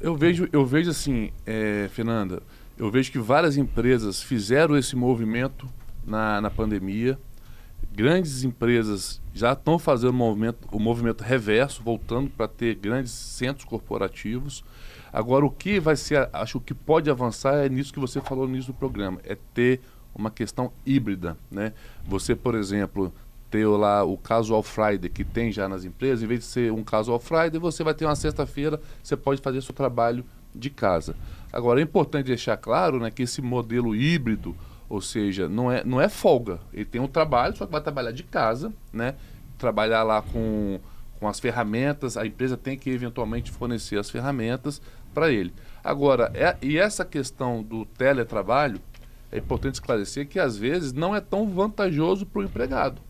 Eu 0.00 0.16
vejo, 0.16 0.48
eu 0.52 0.66
vejo 0.66 0.90
assim, 0.90 1.30
é, 1.46 1.88
Fernanda, 1.92 2.42
eu 2.76 2.90
vejo 2.90 3.12
que 3.12 3.18
várias 3.18 3.56
empresas 3.56 4.22
fizeram 4.22 4.76
esse 4.76 4.96
movimento 4.96 5.68
na, 6.04 6.40
na 6.40 6.50
pandemia. 6.50 7.18
Grandes 7.90 8.44
empresas 8.44 9.20
já 9.34 9.52
estão 9.52 9.78
fazendo 9.78 10.10
o 10.10 10.14
movimento, 10.14 10.68
o 10.70 10.78
movimento 10.78 11.22
reverso, 11.22 11.82
voltando 11.82 12.30
para 12.30 12.48
ter 12.48 12.74
grandes 12.74 13.12
centros 13.12 13.64
corporativos. 13.64 14.64
Agora, 15.12 15.44
o 15.44 15.50
que 15.50 15.78
vai 15.78 15.96
ser, 15.96 16.28
acho 16.32 16.60
que 16.60 16.72
pode 16.72 17.10
avançar 17.10 17.64
é 17.64 17.68
nisso 17.68 17.92
que 17.92 18.00
você 18.00 18.20
falou 18.20 18.46
no 18.46 18.54
início 18.54 18.72
do 18.72 18.78
programa, 18.78 19.20
é 19.24 19.36
ter 19.52 19.80
uma 20.14 20.30
questão 20.30 20.72
híbrida, 20.86 21.36
né? 21.50 21.72
Você, 22.06 22.34
por 22.34 22.54
exemplo, 22.54 23.12
ter 23.50 23.66
lá 23.66 24.02
o 24.02 24.16
casual 24.16 24.62
Friday 24.62 25.10
que 25.10 25.24
tem 25.24 25.52
já 25.52 25.68
nas 25.68 25.84
empresas, 25.84 26.22
em 26.22 26.26
vez 26.26 26.40
de 26.40 26.46
ser 26.46 26.72
um 26.72 26.82
casual 26.82 27.20
Friday, 27.20 27.58
você 27.58 27.84
vai 27.84 27.92
ter 27.92 28.06
uma 28.06 28.16
sexta-feira, 28.16 28.80
você 29.02 29.14
pode 29.14 29.42
fazer 29.42 29.60
seu 29.62 29.74
trabalho 29.74 30.24
de 30.54 30.70
casa. 30.70 31.14
Agora 31.52 31.80
é 31.80 31.82
importante 31.82 32.26
deixar 32.26 32.56
claro, 32.56 32.98
né, 32.98 33.10
que 33.10 33.22
esse 33.22 33.42
modelo 33.42 33.94
híbrido, 33.94 34.56
ou 34.92 35.00
seja, 35.00 35.48
não 35.48 35.72
é, 35.72 35.82
não 35.82 35.98
é 35.98 36.06
folga. 36.06 36.60
Ele 36.70 36.84
tem 36.84 37.00
um 37.00 37.06
trabalho, 37.06 37.56
só 37.56 37.64
que 37.64 37.72
vai 37.72 37.80
trabalhar 37.80 38.12
de 38.12 38.22
casa, 38.22 38.70
né? 38.92 39.14
Trabalhar 39.56 40.02
lá 40.02 40.20
com, 40.20 40.78
com 41.18 41.26
as 41.26 41.40
ferramentas, 41.40 42.18
a 42.18 42.26
empresa 42.26 42.58
tem 42.58 42.76
que 42.76 42.90
eventualmente 42.90 43.50
fornecer 43.50 43.98
as 43.98 44.10
ferramentas 44.10 44.82
para 45.14 45.30
ele. 45.32 45.50
Agora, 45.82 46.30
é, 46.34 46.58
e 46.60 46.76
essa 46.76 47.06
questão 47.06 47.62
do 47.62 47.86
teletrabalho, 47.86 48.78
é 49.30 49.38
importante 49.38 49.76
esclarecer 49.76 50.28
que 50.28 50.38
às 50.38 50.58
vezes 50.58 50.92
não 50.92 51.16
é 51.16 51.22
tão 51.22 51.48
vantajoso 51.48 52.26
para 52.26 52.42
o 52.42 52.44
empregado. 52.44 53.00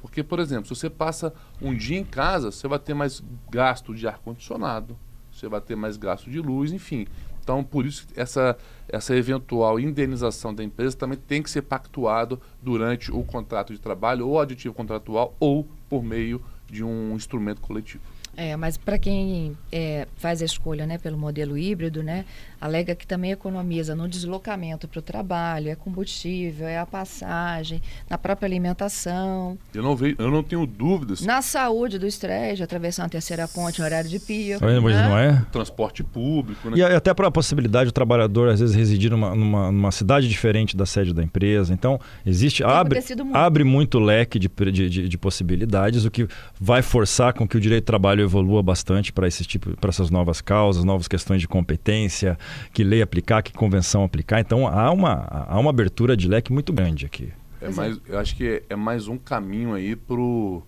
Porque, 0.00 0.22
por 0.22 0.38
exemplo, 0.38 0.64
se 0.64 0.74
você 0.74 0.88
passa 0.88 1.34
um 1.60 1.74
dia 1.74 1.98
em 1.98 2.04
casa, 2.04 2.50
você 2.50 2.66
vai 2.66 2.78
ter 2.78 2.94
mais 2.94 3.22
gasto 3.50 3.94
de 3.94 4.08
ar-condicionado, 4.08 4.96
você 5.30 5.46
vai 5.48 5.60
ter 5.60 5.76
mais 5.76 5.98
gasto 5.98 6.30
de 6.30 6.40
luz, 6.40 6.72
enfim. 6.72 7.06
Então, 7.50 7.64
por 7.64 7.84
isso, 7.84 8.06
essa, 8.14 8.56
essa 8.88 9.12
eventual 9.16 9.80
indenização 9.80 10.54
da 10.54 10.62
empresa 10.62 10.96
também 10.96 11.18
tem 11.18 11.42
que 11.42 11.50
ser 11.50 11.62
pactuado 11.62 12.40
durante 12.62 13.10
o 13.10 13.24
contrato 13.24 13.72
de 13.72 13.80
trabalho, 13.80 14.28
ou 14.28 14.38
aditivo 14.38 14.72
contratual, 14.72 15.34
ou 15.40 15.66
por 15.88 16.00
meio 16.00 16.40
de 16.70 16.84
um 16.84 17.16
instrumento 17.16 17.60
coletivo. 17.60 18.04
É, 18.36 18.56
mas 18.56 18.76
para 18.76 18.98
quem 18.98 19.56
é, 19.72 20.06
faz 20.16 20.40
a 20.40 20.44
escolha 20.44 20.86
né, 20.86 20.98
pelo 20.98 21.18
modelo 21.18 21.58
híbrido, 21.58 22.02
né, 22.02 22.24
alega 22.60 22.94
que 22.94 23.06
também 23.06 23.32
economiza 23.32 23.94
no 23.94 24.08
deslocamento 24.08 24.86
para 24.86 24.98
o 24.98 25.02
trabalho, 25.02 25.68
é 25.68 25.74
combustível, 25.74 26.66
é 26.66 26.78
a 26.78 26.86
passagem, 26.86 27.82
na 28.08 28.16
própria 28.16 28.46
alimentação. 28.46 29.58
Eu 29.74 29.82
não, 29.82 29.96
vejo, 29.96 30.16
eu 30.18 30.30
não 30.30 30.42
tenho 30.42 30.64
dúvidas. 30.66 31.22
Na 31.22 31.42
saúde 31.42 31.98
do 31.98 32.06
estresse, 32.06 32.62
atravessando 32.62 33.06
a 33.06 33.08
terceira 33.08 33.48
ponte, 33.48 33.82
horário 33.82 34.08
de 34.08 34.18
pico. 34.20 34.64
Né? 34.64 34.78
Não 34.78 35.18
é? 35.18 35.44
Transporte 35.50 36.04
público. 36.04 36.70
Né? 36.70 36.78
E 36.78 36.82
até 36.82 37.12
para 37.12 37.28
a 37.28 37.30
possibilidade 37.30 37.90
do 37.90 37.92
trabalhador, 37.92 38.48
às 38.48 38.60
vezes, 38.60 38.74
residir 38.74 39.10
numa, 39.10 39.34
numa, 39.34 39.72
numa, 39.72 39.90
cidade 39.90 40.28
diferente 40.28 40.76
da 40.76 40.86
sede 40.86 41.12
da 41.12 41.22
empresa. 41.22 41.74
Então, 41.74 41.98
existe. 42.24 42.62
abre, 42.62 43.00
muito. 43.00 43.36
abre 43.36 43.64
muito 43.64 43.98
leque 43.98 44.38
de, 44.38 44.48
de, 44.48 44.88
de, 44.88 45.08
de 45.08 45.18
possibilidades, 45.18 46.04
o 46.04 46.10
que 46.10 46.28
vai 46.58 46.82
forçar 46.82 47.32
com 47.32 47.46
que 47.46 47.56
o 47.56 47.60
direito 47.60 47.84
do 47.84 47.86
trabalho 47.86 48.19
evolua 48.20 48.62
bastante 48.62 49.12
para 49.12 49.26
esse 49.26 49.44
tipo, 49.44 49.76
para 49.76 49.90
essas 49.90 50.10
novas 50.10 50.40
causas, 50.40 50.84
novas 50.84 51.08
questões 51.08 51.40
de 51.40 51.48
competência, 51.48 52.38
que 52.72 52.84
lei 52.84 53.02
aplicar, 53.02 53.42
que 53.42 53.52
convenção 53.52 54.04
aplicar. 54.04 54.40
Então 54.40 54.66
há 54.66 54.90
uma, 54.90 55.46
há 55.48 55.58
uma 55.58 55.70
abertura 55.70 56.16
de 56.16 56.28
leque 56.28 56.52
muito 56.52 56.72
grande 56.72 57.06
aqui. 57.06 57.32
É 57.60 57.70
mais, 57.70 58.00
eu 58.08 58.18
acho 58.18 58.34
que 58.36 58.62
é, 58.68 58.76
mais 58.76 59.06
um 59.06 59.18
caminho 59.18 59.74
aí 59.74 59.94
pro 59.94 60.62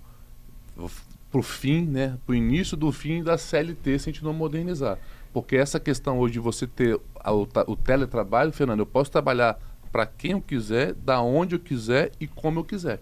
pro 1.30 1.42
fim, 1.42 1.86
né, 1.86 2.18
pro 2.26 2.34
início 2.34 2.76
do 2.76 2.92
fim 2.92 3.22
da 3.22 3.38
CLT 3.38 3.98
se 3.98 4.10
a 4.10 4.12
gente 4.12 4.22
não 4.22 4.34
modernizar. 4.34 4.98
Porque 5.32 5.56
essa 5.56 5.80
questão 5.80 6.18
hoje 6.18 6.34
de 6.34 6.38
você 6.38 6.66
ter 6.66 6.94
o, 6.94 7.48
o 7.66 7.74
teletrabalho, 7.74 8.52
Fernando, 8.52 8.80
eu 8.80 8.86
posso 8.86 9.10
trabalhar 9.10 9.58
para 9.90 10.04
quem 10.04 10.32
eu 10.32 10.42
quiser, 10.42 10.92
da 10.92 11.22
onde 11.22 11.54
eu 11.54 11.58
quiser 11.58 12.12
e 12.20 12.26
como 12.26 12.60
eu 12.60 12.64
quiser. 12.64 13.00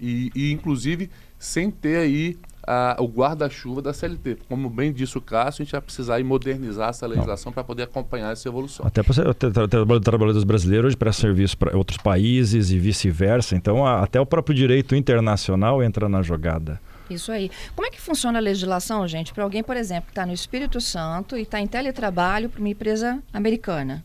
E, 0.00 0.30
e 0.34 0.52
inclusive 0.52 1.10
sem 1.38 1.70
ter 1.70 1.98
aí 1.98 2.38
a, 2.66 2.96
o 2.98 3.06
guarda-chuva 3.06 3.80
da 3.80 3.92
CLT. 3.92 4.38
Como 4.48 4.68
bem 4.68 4.92
disse 4.92 5.16
o 5.16 5.20
Cássio, 5.20 5.62
a 5.62 5.64
gente 5.64 5.72
vai 5.72 5.80
precisar 5.80 6.22
modernizar 6.24 6.90
essa 6.90 7.06
legislação 7.06 7.52
para 7.52 7.62
poder 7.62 7.84
acompanhar 7.84 8.32
essa 8.32 8.48
evolução. 8.48 8.84
Até 8.86 9.02
para 9.02 9.12
o 9.12 10.00
trabalhadores 10.00 10.44
brasileiros 10.44 10.88
hoje 10.88 10.96
presta 10.96 11.22
serviço 11.22 11.56
para 11.56 11.76
outros 11.76 11.98
países 11.98 12.70
e 12.70 12.78
vice-versa. 12.78 13.54
Então, 13.54 13.86
a, 13.86 14.02
até 14.02 14.20
o 14.20 14.26
próprio 14.26 14.54
direito 14.54 14.96
internacional 14.96 15.82
entra 15.82 16.08
na 16.08 16.22
jogada. 16.22 16.80
Isso 17.08 17.30
aí. 17.30 17.50
Como 17.74 17.86
é 17.86 17.90
que 17.90 18.00
funciona 18.00 18.38
a 18.38 18.42
legislação, 18.42 19.06
gente, 19.06 19.32
para 19.32 19.44
alguém, 19.44 19.62
por 19.62 19.76
exemplo, 19.76 20.06
que 20.06 20.10
está 20.10 20.26
no 20.26 20.32
Espírito 20.32 20.80
Santo 20.80 21.36
e 21.36 21.42
está 21.42 21.60
em 21.60 21.66
teletrabalho 21.66 22.48
para 22.48 22.58
uma 22.58 22.68
empresa 22.68 23.22
americana? 23.32 24.04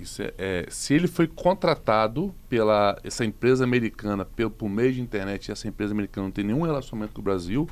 Isso 0.00 0.22
é, 0.22 0.32
é, 0.38 0.66
se 0.68 0.94
ele 0.94 1.06
foi 1.06 1.26
contratado 1.26 2.34
pela 2.48 2.98
essa 3.02 3.24
empresa 3.24 3.64
americana 3.64 4.24
pelo, 4.24 4.50
por 4.50 4.68
meio 4.68 4.92
de 4.92 5.00
internet 5.00 5.48
e 5.48 5.52
essa 5.52 5.66
empresa 5.66 5.92
americana 5.92 6.26
não 6.26 6.32
tem 6.32 6.44
nenhum 6.44 6.62
relacionamento 6.62 7.14
com 7.14 7.20
o 7.20 7.24
Brasil, 7.24 7.68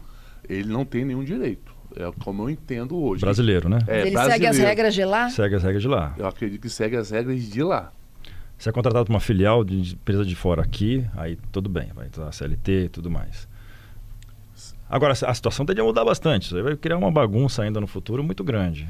ele 0.49 0.69
não 0.69 0.85
tem 0.85 1.05
nenhum 1.05 1.23
direito. 1.23 1.75
É 1.97 2.11
como 2.23 2.43
eu 2.45 2.51
entendo 2.51 2.97
hoje. 2.97 3.21
Brasileiro, 3.21 3.69
né? 3.69 3.79
É, 3.87 4.01
Ele 4.01 4.11
brasileiro. 4.11 4.33
segue 4.33 4.47
as 4.47 4.59
regras 4.59 4.95
de 4.95 5.05
lá? 5.05 5.31
Segue 5.31 5.55
as 5.55 5.63
regras 5.63 5.83
de 5.83 5.89
lá. 5.89 6.15
Eu 6.19 6.27
acredito 6.27 6.61
que 6.61 6.69
segue 6.69 6.97
as 6.97 7.11
regras 7.11 7.41
de 7.43 7.63
lá. 7.63 7.93
Se 8.59 8.69
é 8.69 8.73
contratado 8.73 9.05
por 9.05 9.13
uma 9.13 9.21
filial 9.21 9.65
de 9.65 9.95
empresa 9.95 10.25
de 10.25 10.35
fora 10.35 10.63
aqui, 10.63 11.05
aí 11.17 11.37
tudo 11.53 11.69
bem, 11.69 11.91
vai 11.95 12.07
entrar 12.07 12.31
CLT 12.33 12.85
e 12.85 12.89
tudo 12.89 13.11
mais. 13.11 13.47
Agora, 14.89 15.13
a 15.13 15.35
situação 15.35 15.67
tende 15.67 15.81
a 15.81 15.85
mudar 15.85 16.05
bastante. 16.05 16.47
Isso 16.47 16.57
aí 16.57 16.63
vai 16.63 16.77
criar 16.77 16.97
uma 16.97 17.11
bagunça 17.11 17.63
ainda 17.63 17.81
no 17.81 17.87
futuro 17.87 18.23
muito 18.23 18.45
grande. 18.45 18.89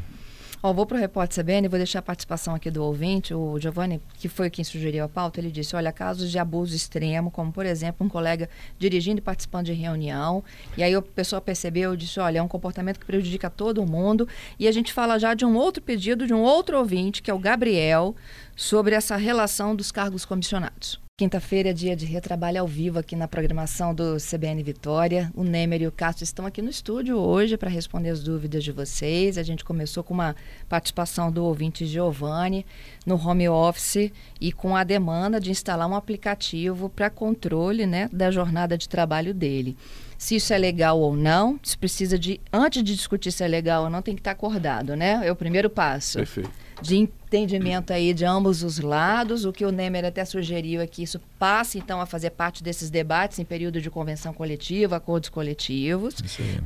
Ó, 0.66 0.72
vou 0.72 0.86
para 0.86 0.96
o 0.96 0.98
Repórter 0.98 1.44
CBN 1.44 1.66
e 1.66 1.68
vou 1.68 1.78
deixar 1.78 1.98
a 1.98 2.02
participação 2.02 2.54
aqui 2.54 2.70
do 2.70 2.82
ouvinte. 2.82 3.34
O 3.34 3.60
Giovanni, 3.60 4.00
que 4.14 4.30
foi 4.30 4.48
quem 4.48 4.64
sugeriu 4.64 5.04
a 5.04 5.08
pauta, 5.10 5.38
ele 5.38 5.50
disse: 5.50 5.76
olha, 5.76 5.92
casos 5.92 6.30
de 6.30 6.38
abuso 6.38 6.74
extremo, 6.74 7.30
como 7.30 7.52
por 7.52 7.66
exemplo 7.66 8.06
um 8.06 8.08
colega 8.08 8.48
dirigindo 8.78 9.18
e 9.18 9.20
participando 9.20 9.66
de 9.66 9.74
reunião, 9.74 10.42
e 10.74 10.82
aí 10.82 10.94
a 10.94 11.02
pessoa 11.02 11.38
percebeu 11.38 11.94
disse: 11.94 12.18
olha, 12.18 12.38
é 12.38 12.42
um 12.42 12.48
comportamento 12.48 12.98
que 12.98 13.04
prejudica 13.04 13.50
todo 13.50 13.84
mundo. 13.84 14.26
E 14.58 14.66
a 14.66 14.72
gente 14.72 14.90
fala 14.90 15.18
já 15.18 15.34
de 15.34 15.44
um 15.44 15.54
outro 15.54 15.82
pedido 15.82 16.26
de 16.26 16.32
um 16.32 16.40
outro 16.40 16.78
ouvinte, 16.78 17.20
que 17.20 17.30
é 17.30 17.34
o 17.34 17.38
Gabriel, 17.38 18.16
sobre 18.56 18.94
essa 18.94 19.16
relação 19.16 19.76
dos 19.76 19.92
cargos 19.92 20.24
comissionados. 20.24 21.03
Quinta-feira 21.16 21.70
é 21.70 21.72
dia 21.72 21.94
de 21.94 22.06
retrabalho 22.06 22.60
ao 22.60 22.66
vivo 22.66 22.98
aqui 22.98 23.14
na 23.14 23.28
programação 23.28 23.94
do 23.94 24.16
CBN 24.16 24.60
Vitória. 24.64 25.30
O 25.32 25.44
Nemer 25.44 25.82
e 25.82 25.86
o 25.86 25.92
Castro 25.92 26.24
estão 26.24 26.44
aqui 26.44 26.60
no 26.60 26.68
estúdio 26.68 27.16
hoje 27.16 27.56
para 27.56 27.70
responder 27.70 28.10
as 28.10 28.20
dúvidas 28.20 28.64
de 28.64 28.72
vocês. 28.72 29.38
A 29.38 29.44
gente 29.44 29.64
começou 29.64 30.02
com 30.02 30.12
uma 30.12 30.34
participação 30.68 31.30
do 31.30 31.44
ouvinte 31.44 31.86
Giovanni 31.86 32.66
no 33.06 33.14
home 33.14 33.48
office 33.48 34.10
e 34.40 34.50
com 34.50 34.74
a 34.74 34.82
demanda 34.82 35.38
de 35.38 35.52
instalar 35.52 35.88
um 35.88 35.94
aplicativo 35.94 36.88
para 36.88 37.08
controle 37.08 37.86
né, 37.86 38.10
da 38.12 38.32
jornada 38.32 38.76
de 38.76 38.88
trabalho 38.88 39.32
dele. 39.32 39.76
Se 40.18 40.34
isso 40.34 40.52
é 40.52 40.58
legal 40.58 40.98
ou 40.98 41.14
não, 41.14 41.60
se 41.62 41.78
precisa 41.78 42.18
de, 42.18 42.40
antes 42.52 42.82
de 42.82 42.92
discutir 42.92 43.30
se 43.30 43.44
é 43.44 43.46
legal 43.46 43.84
ou 43.84 43.90
não, 43.90 44.02
tem 44.02 44.16
que 44.16 44.20
estar 44.20 44.32
acordado, 44.32 44.96
né? 44.96 45.20
É 45.24 45.30
o 45.30 45.36
primeiro 45.36 45.70
passo 45.70 46.18
Perfeito. 46.18 46.63
De 46.80 46.96
entendimento 46.96 47.92
aí 47.92 48.14
de 48.14 48.24
ambos 48.24 48.62
os 48.62 48.78
lados. 48.78 49.44
O 49.44 49.52
que 49.52 49.64
o 49.64 49.72
Nemer 49.72 50.04
até 50.04 50.24
sugeriu 50.24 50.80
é 50.80 50.86
que 50.86 51.02
isso 51.02 51.20
passe, 51.38 51.78
então, 51.78 52.00
a 52.00 52.06
fazer 52.06 52.30
parte 52.30 52.62
desses 52.62 52.90
debates 52.90 53.38
em 53.38 53.44
período 53.44 53.80
de 53.80 53.90
convenção 53.90 54.32
coletiva, 54.32 54.96
acordos 54.96 55.28
coletivos. 55.28 56.14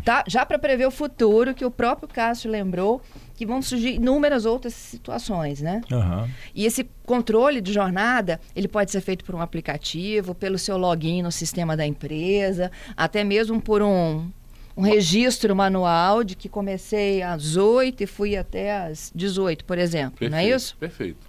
Tá, 0.05 0.25
já 0.27 0.45
para 0.45 0.59
prever 0.59 0.87
o 0.87 0.91
futuro, 0.91 1.55
que 1.55 1.65
o 1.65 1.71
próprio 1.71 2.09
Cássio 2.09 2.50
lembrou 2.50 3.03
que 3.35 3.47
vão 3.47 3.62
surgir 3.62 3.95
inúmeras 3.95 4.45
outras 4.45 4.75
situações, 4.75 5.61
né? 5.61 5.81
Aham. 5.93 6.29
E 6.53 6.67
esse 6.67 6.88
controle 7.07 7.61
de 7.61 7.73
jornada, 7.73 8.41
ele 8.55 8.67
pode 8.67 8.91
ser 8.91 9.00
feito 9.00 9.25
por 9.25 9.33
um 9.33 9.41
aplicativo, 9.41 10.35
pelo 10.35 10.59
seu 10.59 10.77
login 10.77 11.23
no 11.23 11.31
sistema 11.31 11.77
da 11.77 11.87
empresa, 11.87 12.73
até 12.97 13.23
mesmo 13.23 13.61
por 13.61 13.81
um, 13.81 14.29
um 14.78 14.82
registro 14.82 15.54
manual 15.56 16.23
de 16.23 16.37
que 16.37 16.49
comecei 16.49 17.20
às 17.20 17.56
8 17.56 18.02
e 18.04 18.06
fui 18.06 18.37
até 18.37 18.76
às 18.87 19.11
18, 19.14 19.64
por 19.64 19.76
exemplo, 19.76 20.18
Perfeito. 20.20 20.30
não 20.30 20.38
é 20.38 20.49
isso? 20.49 20.76
Perfeito. 20.78 21.26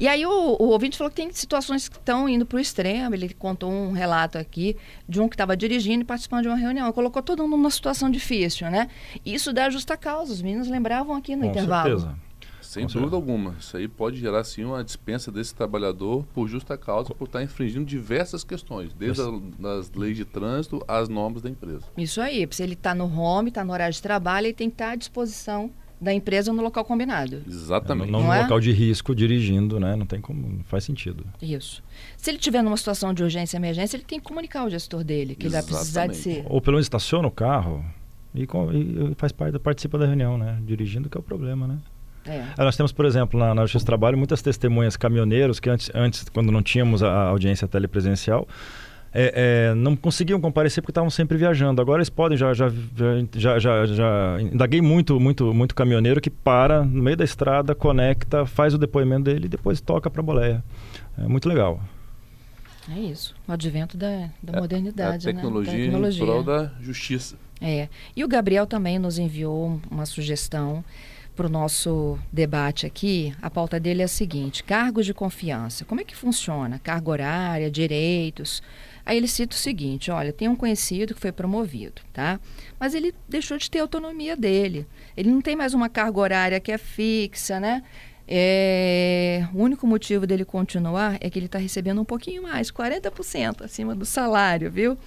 E 0.00 0.08
aí 0.08 0.26
o, 0.26 0.30
o 0.58 0.64
ouvinte 0.70 0.98
falou 0.98 1.08
que 1.10 1.16
tem 1.16 1.32
situações 1.32 1.88
que 1.88 1.96
estão 1.96 2.28
indo 2.28 2.44
para 2.44 2.56
o 2.56 2.60
extremo. 2.60 3.14
Ele 3.14 3.32
contou 3.32 3.70
um 3.70 3.92
relato 3.92 4.36
aqui 4.36 4.76
de 5.08 5.20
um 5.20 5.28
que 5.28 5.34
estava 5.36 5.56
dirigindo 5.56 6.02
e 6.02 6.04
participando 6.04 6.42
de 6.42 6.48
uma 6.48 6.56
reunião. 6.56 6.90
Colocou 6.92 7.22
todo 7.22 7.44
mundo 7.44 7.56
numa 7.56 7.70
situação 7.70 8.10
difícil, 8.10 8.68
né? 8.68 8.88
Isso 9.24 9.52
dá 9.52 9.70
justa 9.70 9.96
causa. 9.96 10.32
Os 10.32 10.42
meninos 10.42 10.66
lembravam 10.66 11.14
aqui 11.14 11.36
no 11.36 11.42
Com 11.44 11.50
intervalo. 11.50 12.00
certeza. 12.00 12.25
Sem 12.76 12.86
dúvida 12.86 13.16
alguma. 13.16 13.54
Isso 13.58 13.76
aí 13.76 13.88
pode 13.88 14.18
gerar, 14.18 14.42
sim, 14.44 14.64
uma 14.64 14.82
dispensa 14.84 15.30
desse 15.32 15.54
trabalhador 15.54 16.24
por 16.34 16.46
justa 16.48 16.76
causa, 16.76 17.14
por 17.14 17.24
estar 17.26 17.42
infringindo 17.42 17.84
diversas 17.84 18.44
questões, 18.44 18.92
desde 18.92 19.22
a- 19.22 19.78
as 19.78 19.90
leis 19.92 20.16
de 20.16 20.24
trânsito 20.24 20.82
às 20.86 21.08
normas 21.08 21.42
da 21.42 21.48
empresa. 21.50 21.84
Isso 21.96 22.20
aí. 22.20 22.46
Se 22.50 22.62
ele 22.62 22.74
está 22.74 22.94
no 22.94 23.04
home, 23.04 23.48
está 23.48 23.64
no 23.64 23.72
horário 23.72 23.92
de 23.94 24.02
trabalho, 24.02 24.46
ele 24.46 24.54
tem 24.54 24.68
que 24.68 24.74
estar 24.74 24.90
à 24.90 24.96
disposição 24.96 25.70
da 25.98 26.12
empresa 26.12 26.52
no 26.52 26.62
local 26.62 26.84
combinado. 26.84 27.42
Exatamente. 27.48 28.10
Não, 28.10 28.20
Não 28.20 28.26
no 28.28 28.32
é? 28.34 28.42
local 28.42 28.60
de 28.60 28.70
risco, 28.70 29.14
dirigindo, 29.14 29.80
né? 29.80 29.96
Não 29.96 30.04
tem 30.04 30.20
como, 30.20 30.46
não 30.58 30.64
faz 30.64 30.84
sentido. 30.84 31.24
Isso. 31.40 31.82
Se 32.18 32.30
ele 32.30 32.36
tiver 32.38 32.60
numa 32.62 32.76
situação 32.76 33.14
de 33.14 33.22
urgência 33.22 33.56
e 33.56 33.58
emergência, 33.58 33.96
ele 33.96 34.04
tem 34.04 34.20
que 34.20 34.26
comunicar 34.26 34.60
ao 34.60 34.68
gestor 34.70 35.02
dele, 35.02 35.34
que 35.34 35.46
ele 35.46 35.54
vai 35.54 35.62
precisar 35.62 36.06
de 36.06 36.12
Exatamente. 36.16 36.42
ser. 36.44 36.52
Ou 36.52 36.60
pelo 36.60 36.74
menos 36.74 36.84
estaciona 36.84 37.26
o 37.26 37.30
carro 37.30 37.82
e, 38.34 38.42
e- 38.42 38.44
e 38.44 39.14
faz 39.16 39.32
parte, 39.32 39.58
participa 39.58 39.96
da 39.96 40.04
reunião, 40.04 40.36
né? 40.36 40.58
Dirigindo 40.66 41.08
que 41.08 41.16
é 41.16 41.20
o 41.20 41.22
problema, 41.22 41.66
né? 41.66 41.78
É. 42.26 42.44
Nós 42.58 42.76
temos, 42.76 42.92
por 42.92 43.04
exemplo, 43.04 43.38
na, 43.38 43.54
na 43.54 43.62
Justiça 43.62 43.84
do 43.84 43.86
Trabalho, 43.86 44.18
muitas 44.18 44.42
testemunhas 44.42 44.96
caminhoneiros 44.96 45.60
que 45.60 45.70
antes, 45.70 45.90
antes 45.94 46.28
quando 46.28 46.50
não 46.50 46.62
tínhamos 46.62 47.02
a, 47.02 47.28
audiência 47.28 47.66
telepresencial, 47.68 48.46
é, 49.14 49.70
é, 49.70 49.74
não 49.74 49.96
conseguiam 49.96 50.38
comparecer 50.40 50.82
porque 50.82 50.90
estavam 50.90 51.08
sempre 51.08 51.38
viajando. 51.38 51.80
Agora 51.80 51.98
eles 51.98 52.10
podem, 52.10 52.36
já, 52.36 52.52
já, 52.52 52.68
já, 52.68 52.78
já, 53.34 53.58
já, 53.58 53.86
já 53.86 54.36
indaguei 54.40 54.82
muito, 54.82 55.18
muito, 55.18 55.54
muito 55.54 55.74
caminhoneiro 55.74 56.20
que 56.20 56.28
para 56.28 56.84
no 56.84 57.02
meio 57.02 57.16
da 57.16 57.24
estrada, 57.24 57.74
conecta, 57.74 58.44
faz 58.44 58.74
o 58.74 58.78
depoimento 58.78 59.24
dele 59.24 59.46
e 59.46 59.48
depois 59.48 59.80
toca 59.80 60.10
para 60.10 60.20
a 60.20 60.24
boleia. 60.24 60.64
É 61.18 61.26
muito 61.26 61.48
legal. 61.48 61.80
É 62.94 62.98
isso. 63.00 63.34
O 63.48 63.52
advento 63.52 63.96
da, 63.96 64.28
da 64.42 64.58
É, 64.58 64.60
modernidade, 64.60 65.28
a 65.28 65.32
né? 65.32 65.36
tecnologia, 65.40 65.72
Da 65.72 65.78
em 65.78 65.84
tecnologia. 65.86 66.24
prol 66.24 66.42
da 66.44 66.70
justiça. 66.80 67.36
É. 67.60 67.88
E 68.14 68.22
o 68.22 68.28
Gabriel 68.28 68.66
também 68.66 68.98
nos 68.98 69.18
enviou 69.18 69.80
uma 69.90 70.04
sugestão 70.06 70.84
para 71.36 71.46
o 71.46 71.50
nosso 71.50 72.18
debate 72.32 72.86
aqui. 72.86 73.34
A 73.42 73.50
pauta 73.50 73.78
dele 73.78 74.02
é 74.02 74.06
a 74.06 74.08
seguinte: 74.08 74.64
cargos 74.64 75.04
de 75.06 75.14
confiança. 75.14 75.84
Como 75.84 76.00
é 76.00 76.04
que 76.04 76.16
funciona? 76.16 76.80
Carga 76.80 77.10
horária, 77.10 77.70
direitos. 77.70 78.62
Aí 79.04 79.16
ele 79.16 79.28
cita 79.28 79.54
o 79.54 79.58
seguinte: 79.58 80.10
olha, 80.10 80.32
tem 80.32 80.48
um 80.48 80.56
conhecido 80.56 81.14
que 81.14 81.20
foi 81.20 81.30
promovido, 81.30 82.02
tá? 82.12 82.40
Mas 82.80 82.94
ele 82.94 83.14
deixou 83.28 83.58
de 83.58 83.70
ter 83.70 83.78
autonomia 83.78 84.34
dele. 84.34 84.86
Ele 85.16 85.30
não 85.30 85.40
tem 85.40 85.54
mais 85.54 85.74
uma 85.74 85.88
carga 85.88 86.18
horária 86.18 86.60
que 86.60 86.72
é 86.72 86.78
fixa, 86.78 87.60
né? 87.60 87.84
É, 88.26 89.46
o 89.54 89.62
único 89.62 89.86
motivo 89.86 90.26
dele 90.26 90.44
continuar 90.44 91.16
é 91.20 91.30
que 91.30 91.38
ele 91.38 91.46
está 91.46 91.58
recebendo 91.58 92.00
um 92.00 92.04
pouquinho 92.04 92.42
mais, 92.42 92.72
40% 92.72 93.62
acima 93.62 93.94
do 93.94 94.04
salário, 94.04 94.68
viu? 94.68 94.98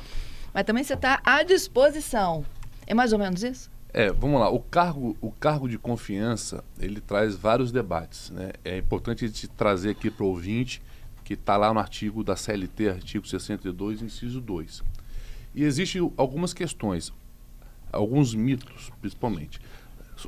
Mas 0.53 0.63
também 0.63 0.83
você 0.83 0.93
está 0.93 1.19
à 1.25 1.43
disposição. 1.43 2.45
É 2.87 2.93
mais 2.93 3.11
ou 3.11 3.19
menos 3.19 3.43
isso? 3.43 3.69
É, 3.91 4.11
vamos 4.11 4.39
lá. 4.39 4.49
O 4.49 4.59
cargo, 4.59 5.17
o 5.19 5.31
cargo 5.31 5.67
de 5.67 5.77
confiança, 5.77 6.63
ele 6.79 7.01
traz 7.01 7.35
vários 7.35 7.71
debates. 7.71 8.29
Né? 8.29 8.51
É 8.63 8.77
importante 8.77 9.27
gente 9.27 9.47
trazer 9.47 9.91
aqui 9.91 10.11
para 10.11 10.23
o 10.23 10.27
ouvinte, 10.27 10.81
que 11.23 11.33
está 11.33 11.57
lá 11.57 11.73
no 11.73 11.79
artigo 11.79 12.23
da 12.23 12.35
CLT, 12.35 12.89
artigo 12.89 13.27
62, 13.27 14.01
inciso 14.01 14.39
2. 14.39 14.83
E 15.55 15.63
existem 15.63 16.11
algumas 16.17 16.53
questões, 16.53 17.11
alguns 17.91 18.35
mitos, 18.35 18.91
principalmente. 19.01 19.59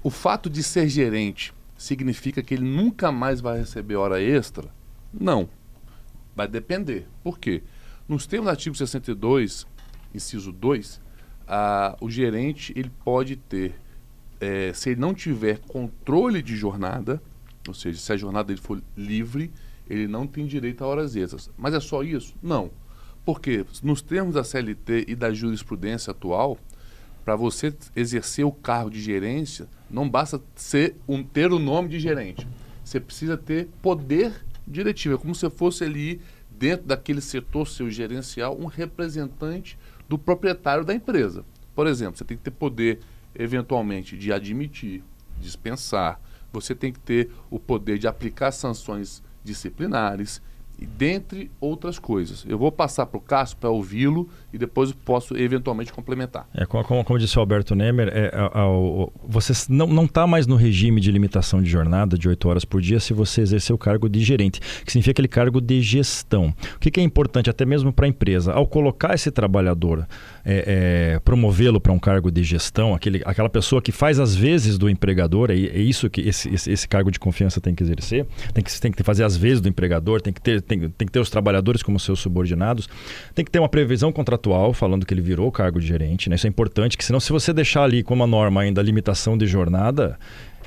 O 0.03 0.09
fato 0.09 0.49
de 0.49 0.63
ser 0.63 0.87
gerente 0.87 1.53
significa 1.77 2.41
que 2.41 2.53
ele 2.53 2.63
nunca 2.63 3.11
mais 3.11 3.41
vai 3.41 3.59
receber 3.59 3.95
hora 3.95 4.21
extra? 4.21 4.69
Não. 5.13 5.49
Vai 6.35 6.47
depender. 6.47 7.07
Por 7.23 7.37
quê? 7.37 7.61
Nos 8.07 8.25
termos 8.25 8.45
do 8.45 8.51
artigo 8.51 8.75
62, 8.75 9.67
inciso 10.13 10.51
2, 10.51 11.01
ah, 11.53 11.97
o 11.99 12.09
gerente 12.09 12.71
ele 12.77 12.89
pode 13.03 13.35
ter, 13.35 13.75
eh, 14.39 14.71
se 14.73 14.91
ele 14.91 15.01
não 15.01 15.13
tiver 15.13 15.59
controle 15.59 16.41
de 16.41 16.55
jornada, 16.55 17.21
ou 17.67 17.73
seja, 17.73 17.99
se 17.99 18.13
a 18.13 18.15
jornada 18.15 18.47
dele 18.47 18.61
for 18.61 18.81
livre, 18.95 19.51
ele 19.89 20.07
não 20.07 20.25
tem 20.25 20.47
direito 20.47 20.81
a 20.81 20.87
horas 20.87 21.13
extras. 21.13 21.49
Mas 21.57 21.73
é 21.73 21.81
só 21.81 22.03
isso? 22.03 22.33
Não. 22.41 22.71
Porque 23.25 23.65
nos 23.83 24.01
termos 24.01 24.35
da 24.35 24.45
CLT 24.45 25.05
e 25.09 25.13
da 25.13 25.33
jurisprudência 25.33 26.11
atual, 26.11 26.57
para 27.25 27.35
você 27.35 27.75
exercer 27.97 28.45
o 28.45 28.51
cargo 28.53 28.89
de 28.89 29.01
gerência, 29.01 29.67
não 29.89 30.09
basta 30.09 30.41
ser 30.55 30.95
um, 31.05 31.21
ter 31.21 31.51
o 31.51 31.59
nome 31.59 31.89
de 31.89 31.99
gerente. 31.99 32.47
Você 32.81 32.97
precisa 32.97 33.35
ter 33.35 33.67
poder 33.81 34.33
diretivo. 34.65 35.15
É 35.15 35.17
como 35.17 35.35
se 35.35 35.49
fosse 35.49 35.83
ali, 35.83 36.21
dentro 36.49 36.87
daquele 36.87 37.19
setor 37.19 37.67
seu 37.67 37.91
gerencial, 37.91 38.57
um 38.57 38.67
representante 38.67 39.77
do 40.11 40.19
proprietário 40.19 40.83
da 40.83 40.93
empresa. 40.93 41.45
Por 41.73 41.87
exemplo, 41.87 42.17
você 42.17 42.25
tem 42.25 42.35
que 42.35 42.43
ter 42.43 42.51
poder, 42.51 42.99
eventualmente, 43.33 44.17
de 44.17 44.33
admitir, 44.33 45.01
dispensar. 45.39 46.19
Você 46.51 46.75
tem 46.75 46.91
que 46.91 46.99
ter 46.99 47.31
o 47.49 47.57
poder 47.57 47.97
de 47.97 48.09
aplicar 48.09 48.51
sanções 48.51 49.23
disciplinares, 49.41 50.41
dentre 50.85 51.51
outras 51.59 51.99
coisas. 51.99 52.45
Eu 52.47 52.57
vou 52.57 52.71
passar 52.71 53.05
para 53.05 53.17
o 53.17 53.21
Cássio 53.21 53.57
para 53.57 53.69
ouvi-lo 53.69 54.29
e 54.51 54.57
depois 54.57 54.91
posso 54.91 55.37
eventualmente 55.37 55.93
complementar. 55.93 56.47
É, 56.53 56.65
como, 56.65 57.03
como- 57.03 57.19
disse 57.19 57.37
o 57.37 57.39
Alberto 57.39 57.75
Nemer, 57.75 58.09
é, 58.09 58.31
você 59.27 59.53
não 59.69 60.05
está 60.05 60.25
mais 60.25 60.47
no 60.47 60.55
regime 60.55 60.99
de 60.99 61.11
limitação 61.11 61.61
de 61.61 61.69
jornada 61.69 62.17
de 62.17 62.27
8 62.27 62.49
horas 62.49 62.65
por 62.65 62.81
dia 62.81 62.99
se 62.99 63.13
você 63.13 63.41
exercer 63.41 63.73
o 63.73 63.77
cargo 63.77 64.09
de 64.09 64.19
gerente, 64.21 64.59
que 64.59 64.91
significa 64.91 65.11
aquele 65.11 65.27
cargo 65.27 65.61
de 65.61 65.81
gestão. 65.81 66.53
O 66.75 66.79
que, 66.79 66.89
que 66.89 66.99
é 66.99 67.03
importante 67.03 67.49
até 67.49 67.65
mesmo 67.65 67.93
para 67.93 68.05
a 68.05 68.09
empresa? 68.09 68.53
Ao 68.53 68.65
colocar 68.65 69.13
esse 69.13 69.29
trabalhador 69.29 70.07
é, 70.43 71.13
é, 71.15 71.19
promovê-lo 71.19 71.79
para 71.79 71.91
um 71.91 71.99
cargo 71.99 72.31
de 72.31 72.43
gestão, 72.43 72.93
aquele, 72.93 73.21
aquela 73.25 73.49
pessoa 73.49 73.81
que 73.81 73.91
faz 73.91 74.19
as 74.19 74.35
vezes 74.35 74.77
do 74.77 74.89
empregador, 74.89 75.51
é, 75.51 75.55
é 75.55 75.79
isso 75.79 76.09
que 76.09 76.21
esse, 76.21 76.53
esse, 76.53 76.71
esse, 76.71 76.87
cargo 76.87 77.11
de 77.11 77.19
confiança 77.19 77.61
tem 77.61 77.75
que 77.75 77.83
exercer, 77.83 78.25
tem 78.53 78.63
que, 78.63 78.81
tem 78.81 78.91
que 78.91 79.03
fazer 79.03 79.23
as 79.23 79.37
vezes 79.37 79.61
do 79.61 79.69
empregador, 79.69 80.21
tem 80.21 80.33
que, 80.33 80.41
ter, 80.41 80.61
tem, 80.77 80.89
tem 80.89 81.05
que 81.05 81.11
ter 81.11 81.19
os 81.19 81.29
trabalhadores 81.29 81.83
como 81.83 81.99
seus 81.99 82.19
subordinados, 82.19 82.87
tem 83.35 83.43
que 83.43 83.51
ter 83.51 83.59
uma 83.59 83.69
previsão 83.69 84.11
contratual 84.11 84.73
falando 84.73 85.05
que 85.05 85.13
ele 85.13 85.21
virou 85.21 85.51
cargo 85.51 85.79
de 85.79 85.87
gerente, 85.87 86.29
né? 86.29 86.35
isso 86.35 86.47
é 86.47 86.49
importante, 86.49 86.97
que 86.97 87.03
senão 87.03 87.19
se 87.19 87.31
você 87.31 87.51
deixar 87.51 87.83
ali 87.83 88.03
como 88.03 88.23
a 88.23 88.27
norma 88.27 88.61
ainda 88.61 88.81
a 88.81 88.83
limitação 88.83 89.37
de 89.37 89.45
jornada, 89.45 90.17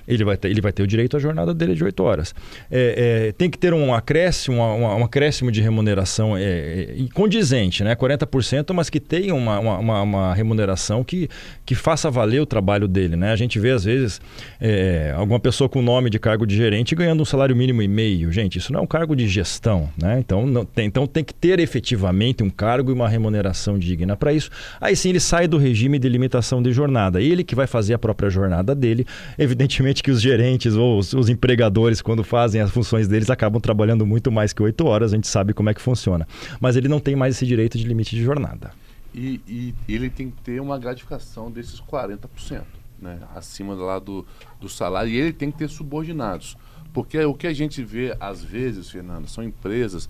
ele 0.06 0.24
vai 0.24 0.36
ter, 0.36 0.48
ele 0.48 0.60
vai 0.60 0.72
ter 0.72 0.82
o 0.82 0.86
direito 0.86 1.16
à 1.16 1.20
jornada 1.20 1.54
dele 1.54 1.74
de 1.74 1.84
8 1.84 2.02
horas. 2.02 2.34
É, 2.70 3.28
é, 3.28 3.32
tem 3.32 3.50
que 3.50 3.58
ter 3.58 3.72
um 3.72 3.94
acréscimo, 3.94 4.62
um, 4.62 4.84
um 4.84 5.04
acréscimo 5.04 5.50
de 5.50 5.60
remuneração 5.60 6.36
é, 6.36 6.42
é 6.42 6.96
condizente, 7.12 7.82
né? 7.82 7.94
40%, 7.94 8.72
mas 8.72 8.90
que 8.90 9.00
tenha 9.00 9.34
uma, 9.34 9.58
uma, 9.58 10.02
uma, 10.02 10.34
remuneração 10.34 11.04
que, 11.04 11.28
que 11.64 11.74
faça 11.74 12.10
valer 12.10 12.40
o 12.40 12.46
trabalho 12.46 12.88
dele. 12.88 13.16
Né? 13.16 13.32
A 13.32 13.36
gente 13.36 13.58
vê, 13.58 13.70
às 13.70 13.84
vezes, 13.84 14.20
é, 14.60 15.12
alguma 15.16 15.40
pessoa 15.40 15.68
com 15.68 15.80
nome 15.82 16.10
de 16.10 16.18
cargo 16.18 16.46
de 16.46 16.56
gerente 16.56 16.94
ganhando 16.94 17.22
um 17.22 17.24
salário 17.24 17.54
mínimo 17.54 17.82
e 17.82 17.88
meio. 17.88 18.32
Gente, 18.32 18.58
isso 18.58 18.72
não 18.72 18.80
é 18.80 18.82
um 18.82 18.86
cargo 18.86 19.14
de 19.14 19.26
gestão. 19.28 19.88
Né? 20.00 20.18
Então, 20.18 20.46
não, 20.46 20.64
tem, 20.64 20.86
então 20.86 21.06
tem 21.06 21.24
que 21.24 21.34
ter 21.34 21.58
efetivamente 21.58 22.42
um 22.42 22.50
cargo 22.50 22.90
e 22.90 22.94
uma 22.94 23.08
remuneração 23.08 23.78
digna 23.78 24.16
para 24.16 24.32
isso. 24.32 24.50
Aí 24.80 24.96
sim 24.96 25.10
ele 25.10 25.20
sai 25.20 25.46
do 25.46 25.58
regime 25.58 25.98
de 25.98 26.08
limitação 26.08 26.62
de 26.62 26.72
jornada. 26.72 27.20
Ele 27.20 27.44
que 27.44 27.54
vai 27.54 27.66
fazer 27.66 27.94
a 27.94 27.98
própria 27.98 28.28
jornada 28.28 28.74
dele, 28.74 29.06
evidentemente 29.38 29.93
que 30.02 30.10
os 30.10 30.20
gerentes 30.20 30.74
ou 30.74 30.98
os, 30.98 31.12
os, 31.12 31.28
empregadores, 31.28 32.02
quando 32.02 32.24
fazem 32.24 32.60
as 32.60 32.70
funções 32.70 33.08
deles, 33.08 33.30
acabam 33.30 33.60
trabalhando 33.60 34.06
muito 34.06 34.30
mais 34.30 34.52
que 34.52 34.62
oito 34.62 34.86
horas, 34.86 35.12
a 35.12 35.16
gente 35.16 35.28
sabe 35.28 35.52
como 35.52 35.70
é 35.70 35.74
que 35.74 35.80
funciona. 35.80 36.26
Mas 36.60 36.76
ele 36.76 36.88
não 36.88 37.00
tem 37.00 37.14
mais 37.14 37.36
esse 37.36 37.46
direito 37.46 37.78
de 37.78 37.84
limite 37.84 38.16
de 38.16 38.22
jornada. 38.22 38.72
E, 39.14 39.40
e 39.46 39.74
ele 39.88 40.10
tem 40.10 40.30
que 40.30 40.42
ter 40.42 40.60
uma 40.60 40.78
gratificação 40.78 41.50
desses 41.50 41.80
40%, 41.80 42.62
né? 43.00 43.20
acima 43.34 43.74
lá 43.74 43.98
do, 43.98 44.26
do 44.60 44.68
salário, 44.68 45.10
e 45.10 45.16
ele 45.16 45.32
tem 45.32 45.50
que 45.50 45.58
ter 45.58 45.68
subordinados. 45.68 46.56
Porque 46.92 47.18
o 47.24 47.34
que 47.34 47.46
a 47.46 47.52
gente 47.52 47.82
vê, 47.82 48.16
às 48.20 48.42
vezes, 48.42 48.90
Fernando, 48.90 49.28
são 49.28 49.42
empresas 49.42 50.08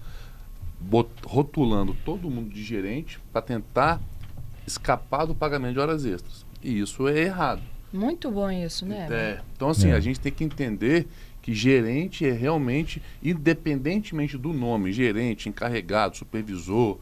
rotulando 1.24 1.96
todo 2.04 2.30
mundo 2.30 2.52
de 2.52 2.62
gerente 2.62 3.18
para 3.32 3.42
tentar 3.42 4.00
escapar 4.66 5.26
do 5.26 5.34
pagamento 5.34 5.74
de 5.74 5.80
horas 5.80 6.04
extras. 6.04 6.44
E 6.62 6.78
isso 6.80 7.08
é 7.08 7.18
errado. 7.20 7.62
Muito 7.94 8.28
bom 8.28 8.50
isso, 8.50 8.84
né? 8.84 9.06
É. 9.08 9.40
Então, 9.54 9.68
assim, 9.68 9.90
é. 9.90 9.92
a 9.92 10.00
gente 10.00 10.18
tem 10.18 10.32
que 10.32 10.42
entender 10.42 11.06
que 11.40 11.54
gerente 11.54 12.26
é 12.26 12.32
realmente, 12.32 13.00
independentemente 13.22 14.36
do 14.36 14.52
nome, 14.52 14.92
gerente, 14.92 15.48
encarregado, 15.48 16.16
supervisor, 16.16 16.98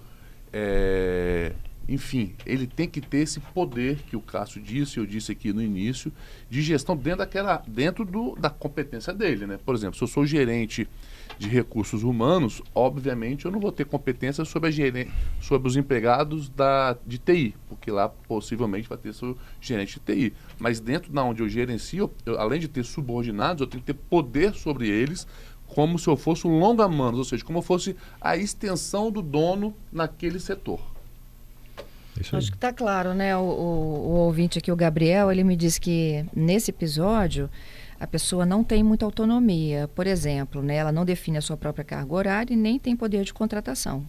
é, 0.52 1.52
enfim, 1.88 2.34
ele 2.46 2.66
tem 2.66 2.88
que 2.88 3.00
ter 3.00 3.18
esse 3.18 3.40
poder 3.40 3.98
que 4.02 4.16
o 4.16 4.20
Cássio 4.20 4.62
disse, 4.62 4.98
eu 4.98 5.06
disse 5.06 5.32
aqui 5.32 5.52
no 5.52 5.62
início, 5.62 6.12
de 6.48 6.62
gestão 6.62 6.96
dentro 6.96 7.18
daquela, 7.18 7.62
dentro 7.66 8.04
do, 8.04 8.36
da 8.36 8.48
competência 8.48 9.12
dele, 9.12 9.46
né? 9.46 9.58
Por 9.64 9.74
exemplo, 9.74 9.96
se 9.96 10.02
eu 10.02 10.08
sou 10.08 10.24
gerente 10.24 10.88
de 11.38 11.48
recursos 11.48 12.02
humanos, 12.02 12.62
obviamente 12.74 13.44
eu 13.44 13.50
não 13.50 13.58
vou 13.58 13.72
ter 13.72 13.84
competência 13.84 14.44
sobre, 14.44 14.70
a 14.70 15.42
sobre 15.42 15.68
os 15.68 15.76
empregados 15.76 16.48
da, 16.48 16.96
de 17.06 17.18
TI, 17.18 17.54
porque 17.68 17.90
lá 17.90 18.08
possivelmente 18.08 18.88
vai 18.88 18.98
ter 18.98 19.12
seu 19.12 19.36
gerente 19.60 19.98
de 19.98 20.00
TI. 20.00 20.32
Mas 20.58 20.78
dentro 20.78 21.12
da 21.12 21.24
onde 21.24 21.42
eu 21.42 21.48
gerencio, 21.48 22.10
eu, 22.24 22.38
além 22.38 22.60
de 22.60 22.68
ter 22.68 22.84
subordinados, 22.84 23.60
eu 23.60 23.66
tenho 23.66 23.82
que 23.82 23.92
ter 23.92 23.98
poder 24.08 24.54
sobre 24.54 24.88
eles, 24.88 25.26
como 25.66 25.98
se 25.98 26.06
eu 26.06 26.16
fosse 26.16 26.46
um 26.46 26.58
longa-manos, 26.58 27.18
ou 27.18 27.24
seja, 27.24 27.44
como 27.44 27.58
eu 27.58 27.62
fosse 27.62 27.96
a 28.20 28.36
extensão 28.36 29.10
do 29.10 29.22
dono 29.22 29.74
naquele 29.90 30.38
setor. 30.38 30.91
Acho 32.20 32.50
que 32.50 32.56
está 32.56 32.72
claro, 32.72 33.14
né? 33.14 33.36
O, 33.36 33.40
o, 33.40 33.44
o 33.44 34.10
ouvinte 34.26 34.58
aqui, 34.58 34.70
o 34.70 34.76
Gabriel, 34.76 35.32
ele 35.32 35.42
me 35.42 35.56
disse 35.56 35.80
que 35.80 36.24
nesse 36.34 36.70
episódio 36.70 37.48
a 37.98 38.06
pessoa 38.06 38.44
não 38.44 38.64
tem 38.64 38.82
muita 38.82 39.04
autonomia. 39.04 39.88
Por 39.94 40.06
exemplo, 40.06 40.62
né, 40.62 40.76
ela 40.76 40.90
não 40.90 41.04
define 41.04 41.38
a 41.38 41.40
sua 41.40 41.56
própria 41.56 41.84
carga 41.84 42.12
horária 42.12 42.52
e 42.52 42.56
nem 42.56 42.78
tem 42.78 42.96
poder 42.96 43.24
de 43.24 43.32
contratação. 43.32 44.04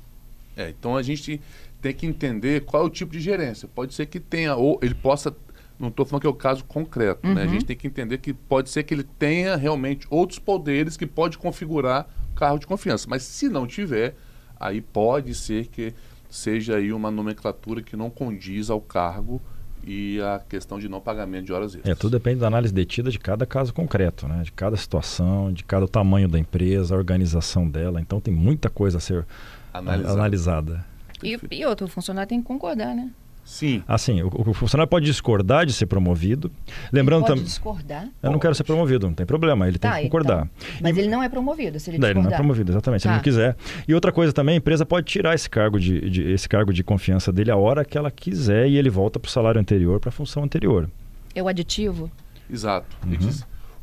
É, 0.58 0.70
então 0.70 0.98
a 0.98 1.04
gente 1.04 1.40
tem 1.82 1.94
que 1.94 2.06
entender 2.06 2.62
qual 2.62 2.84
é 2.84 2.86
o 2.86 2.90
tipo 2.90 3.12
de 3.12 3.20
gerência. 3.20 3.68
Pode 3.68 3.94
ser 3.94 4.06
que 4.06 4.20
tenha, 4.20 4.56
ou 4.56 4.80
ele 4.82 4.96
possa. 4.96 5.36
Não 5.80 5.90
estou 5.90 6.06
falando 6.06 6.22
que 6.22 6.28
é 6.28 6.30
o 6.30 6.34
caso 6.34 6.64
concreto, 6.66 7.28
uhum. 7.28 7.34
né? 7.34 7.44
A 7.44 7.46
uhum. 7.46 7.52
gente 7.52 7.66
tem 7.66 7.76
que 7.76 7.88
entender 7.88 8.18
que 8.20 8.34
pode 8.34 8.70
ser 8.70 8.84
que 8.84 8.94
ele 8.94 9.04
tenha 9.04 9.56
realmente 9.56 10.08
outros 10.10 10.40
poderes 10.40 10.98
que 10.98 11.06
pode 11.06 11.38
configurar 11.38 12.08
carro 12.36 12.58
de 12.58 12.66
confiança. 12.66 13.08
Mas 13.10 13.24
se 13.24 13.50
não 13.50 13.68
tiver, 13.68 14.16
aí 14.60 14.82
pode 14.82 15.36
ser 15.36 15.68
que 15.68 15.94
seja 16.34 16.78
aí 16.78 16.92
uma 16.92 17.12
nomenclatura 17.12 17.84
que 17.84 17.96
não 17.96 18.10
condiz 18.10 18.72
ao 18.72 18.82
cargo 18.82 19.40
e 19.86 20.20
a 20.20 20.40
questão 20.40 20.80
de 20.80 20.90
não 20.90 21.00
pagamento 21.00 21.46
de 21.46 21.54
horas 21.54 21.76
extras. 21.76 21.92
É, 21.92 21.96
tudo 21.96 22.14
depende 22.14 22.40
da 22.40 22.48
análise 22.48 22.74
detida 22.74 23.12
de 23.12 23.20
cada 23.20 23.46
caso 23.46 23.72
concreto, 23.72 24.28
né? 24.28 24.42
de 24.42 24.52
cada 24.52 24.76
situação, 24.76 25.54
de 25.54 25.64
cada 25.64 25.88
tamanho 25.88 26.28
da 26.28 26.40
empresa, 26.40 26.96
a 26.96 26.98
organização 26.98 27.70
dela. 27.70 28.02
Então 28.02 28.20
tem 28.20 28.34
muita 28.34 28.68
coisa 28.68 28.98
a 28.98 29.00
ser 29.02 29.28
Analisado. 29.72 30.14
analisada. 30.14 30.86
E, 31.22 31.40
e 31.52 31.66
outro, 31.66 31.86
o 31.86 31.90
funcionário 31.90 32.28
tem 32.28 32.42
que 32.42 32.48
concordar, 32.48 32.96
né? 32.96 33.12
Sim. 33.44 33.84
Assim, 33.88 34.22
o, 34.22 34.28
o, 34.28 34.54
funcionário 34.54 34.90
pode 34.90 35.06
discordar 35.06 35.66
de 35.66 35.74
ser 35.74 35.86
promovido. 35.86 36.50
Lembrando 36.92 37.26
também. 37.26 37.44
discordar? 37.44 38.08
Eu 38.22 38.32
não 38.32 38.40
quero 38.40 38.56
ser 38.56 38.64
promovido, 38.64 39.06
não 39.08 39.14
tem 39.14 39.26
problema, 39.26 39.68
ele 39.68 39.78
tá, 39.78 39.92
tem 39.92 40.04
que 40.04 40.10
concordar. 40.10 40.48
Então. 40.58 40.80
Mas 40.82 40.96
e... 40.96 41.02
ele 41.02 41.10
não 41.10 41.22
é 41.22 41.28
promovido, 41.28 41.80
se 41.80 41.90
ele 41.90 41.98
discordar. 41.98 42.12
Ele 42.12 42.22
não 42.22 42.34
é 42.34 42.36
promovido, 42.36 42.72
exatamente, 42.72 43.02
tá. 43.02 43.04
se 43.04 43.08
ele 43.10 43.14
não 43.14 43.20
tá. 43.20 43.24
quiser. 43.24 43.56
E 43.88 43.94
outra 43.94 44.12
coisa 44.12 44.32
também, 44.32 44.56
a 44.56 44.58
empresa 44.58 44.86
pode 44.86 45.06
tirar 45.08 45.36
esse 45.36 45.50
cargo 45.50 45.80
de, 45.80 46.10
de 46.10 46.32
esse 46.32 46.48
cargo 46.48 46.72
de 46.72 46.84
confiança 46.84 47.32
dele 47.32 47.52
a 47.52 47.58
hora 47.58 47.84
que 47.84 47.98
ela 47.98 48.10
quiser 48.10 48.68
e 48.68 48.78
ele 48.78 48.90
volta 48.90 49.20
para 49.20 49.28
o 49.28 49.32
salário 49.32 49.60
anterior, 49.60 50.00
para 50.00 50.10
a 50.10 50.14
função 50.14 50.44
anterior. 50.44 50.90
É 51.36 51.44
o 51.44 51.48
aditivo? 51.48 52.10
Exato. 52.50 52.96
Uhum. 53.06 53.30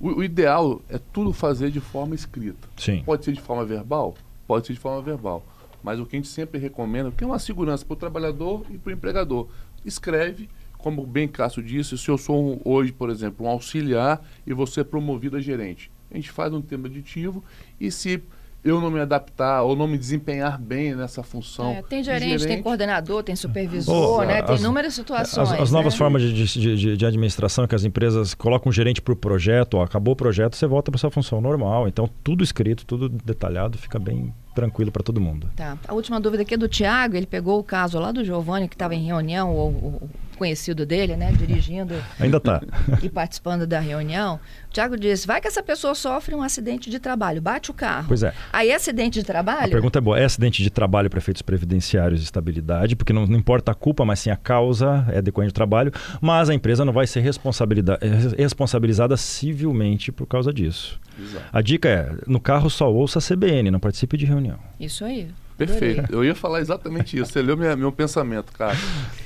O, 0.01 0.21
o, 0.21 0.25
ideal 0.25 0.81
é 0.89 0.99
tudo 1.13 1.33
fazer 1.33 1.71
de 1.71 1.81
forma 1.81 2.15
escrita. 2.15 2.69
Sim. 2.77 3.03
Pode 3.05 3.25
ser 3.25 3.33
de 3.33 3.41
forma 3.41 3.65
verbal? 3.65 4.15
Pode 4.47 4.67
ser 4.67 4.73
de 4.73 4.81
forma 4.81 5.03
verbal. 5.03 5.45
Mas 5.83 5.99
o 5.99 6.07
que 6.07 6.17
a 6.17 6.19
gente 6.19 6.29
sempre 6.29 6.59
recomenda, 6.59 7.11
porque 7.11 7.25
é 7.25 7.27
uma 7.27 7.39
segurança 7.39 7.85
para 7.85 7.95
o 7.95 7.97
trabalhador 7.97 8.65
e 8.71 8.79
para 8.79 8.91
o 8.91 8.93
empregador 8.93 9.49
escreve, 9.85 10.49
como 10.79 11.07
bem 11.07 11.29
Cássio 11.29 11.63
disse, 11.63 11.97
se 11.97 12.09
eu 12.09 12.19
sou 12.19 12.55
um, 12.55 12.61
hoje, 12.65 12.93
por 12.93 13.11
exemplo, 13.11 13.47
um 13.47 13.49
auxiliar 13.49 14.23
e 14.47 14.53
você 14.53 14.81
é 14.81 14.85
promovido 14.85 15.37
a 15.37 15.41
gerente. 15.41 15.91
A 16.11 16.17
gente 16.17 16.31
faz 16.31 16.53
um 16.53 16.61
termo 16.61 16.87
aditivo 16.87 17.45
e 17.79 17.91
se 17.91 18.23
eu 18.63 18.81
não 18.81 18.91
me 18.91 19.01
adaptar 19.01 19.63
ou 19.63 19.75
não 19.75 19.87
me 19.87 19.97
desempenhar 19.97 20.61
bem 20.61 20.95
nessa 20.95 21.23
função. 21.23 21.71
É, 21.71 21.83
tem 21.83 22.05
gerente, 22.05 22.39
gerente, 22.39 22.47
tem 22.47 22.63
coordenador, 22.63 23.23
tem 23.23 23.35
supervisor, 23.35 24.21
oh, 24.21 24.25
né? 24.25 24.43
tem 24.43 24.57
inúmeras 24.57 24.93
situações. 24.95 25.51
As, 25.53 25.61
as 25.61 25.71
novas 25.71 25.95
né? 25.95 25.99
formas 25.99 26.23
de, 26.23 26.45
de, 26.45 26.97
de, 26.97 27.07
administração 27.07 27.67
que 27.67 27.75
as 27.75 27.85
empresas 27.85 28.35
colocam 28.35 28.69
um 28.69 28.73
gerente 28.73 29.01
para 29.01 29.13
o 29.15 29.17
projeto, 29.17 29.75
ó, 29.79 29.83
acabou 29.83 30.13
o 30.13 30.17
projeto, 30.17 30.57
você 30.57 30.67
volta 30.67 30.91
para 30.91 30.99
sua 30.99 31.11
função 31.11 31.41
normal. 31.41 31.89
Então, 31.89 32.09
tudo 32.23 32.45
escrito, 32.45 32.85
tudo 32.85 33.09
detalhado, 33.09 33.79
fica 33.79 33.99
bem 33.99 34.35
tranquilo 34.55 34.91
para 34.91 35.03
todo 35.03 35.21
mundo. 35.21 35.51
Tá. 35.57 35.79
A 35.87 35.95
última 35.95 36.21
dúvida 36.21 36.43
aqui 36.43 36.55
é 36.55 36.57
do 36.57 36.69
Tiago, 36.69 37.17
ele 37.17 37.27
pegou 37.27 37.59
o 37.59 37.65
caso 37.65 37.99
lá 37.99 38.13
do 38.13 38.25
Giovanni, 38.25 38.69
que 38.69 38.75
estava 38.75 38.95
em 38.95 39.05
reunião, 39.05 39.55
ou, 39.55 39.73
ou 39.83 40.11
conhecido 40.41 40.87
dele, 40.87 41.17
né, 41.17 41.31
dirigindo. 41.33 41.95
Ainda 42.19 42.39
está. 42.39 42.63
e 43.03 43.11
participando 43.11 43.67
da 43.67 43.79
reunião. 43.79 44.41
O 44.69 44.73
Tiago 44.73 44.97
disse: 44.97 45.27
vai 45.27 45.39
que 45.39 45.47
essa 45.47 45.63
pessoa 45.63 45.95
sofre 45.95 46.35
um 46.35 46.43
acidente 46.43 46.89
de 46.89 46.99
trabalho, 46.99 47.43
bate 47.43 47.71
o 47.71 47.75
carro. 47.75 48.07
Pois 48.09 48.23
é. 48.23 48.33
Aí 48.51 48.71
é 48.71 48.75
acidente 48.75 49.19
de 49.19 49.27
trabalho? 49.27 49.67
A 49.67 49.69
pergunta 49.69 49.99
é 49.99 50.01
boa. 50.01 50.19
É 50.19 50.25
acidente 50.25 50.63
de 50.63 50.71
trabalho 50.71 51.11
para 51.11 51.19
efeitos 51.19 51.43
previdenciários 51.43 52.23
e 52.23 52.25
estabilidade, 52.25 52.97
porque 52.97 53.13
não, 53.13 53.27
não, 53.27 53.39
importa 53.39 53.73
a 53.73 53.75
culpa, 53.75 54.03
mas 54.03 54.21
sim 54.21 54.31
a 54.31 54.37
causa 54.37 55.05
é 55.13 55.21
decorrente 55.21 55.53
do 55.53 55.57
trabalho, 55.57 55.93
mas 56.23 56.49
a 56.49 56.55
empresa 56.55 56.87
não 56.87 56.93
vai 56.93 57.07
ser 57.07 57.21
responsabilizada 57.21 59.17
civilmente 59.19 60.11
por 60.11 60.27
causa 60.27 60.55
disso. 60.55 60.99
Exato. 61.21 61.45
A 61.53 61.61
dica 61.61 61.87
é: 61.87 62.15
no 62.27 62.41
carro 62.41 62.71
só 62.71 62.91
ouça 62.91 63.19
a 63.19 63.23
CBN, 63.23 63.71
não 63.71 63.79
participe 63.79 64.17
de 64.17 64.25
reunião. 64.25 64.59
Isso 64.81 65.05
aí. 65.05 65.29
Perfeito. 65.59 66.11
Eu 66.11 66.25
ia 66.25 66.35
falar 66.35 66.63
exatamente 66.63 67.19
isso. 67.19 67.33
Você 67.33 67.43
leu 67.43 67.59
minha, 67.59 67.77
meu 67.77 67.93
pensamento, 67.93 68.51
cara. 68.53 68.75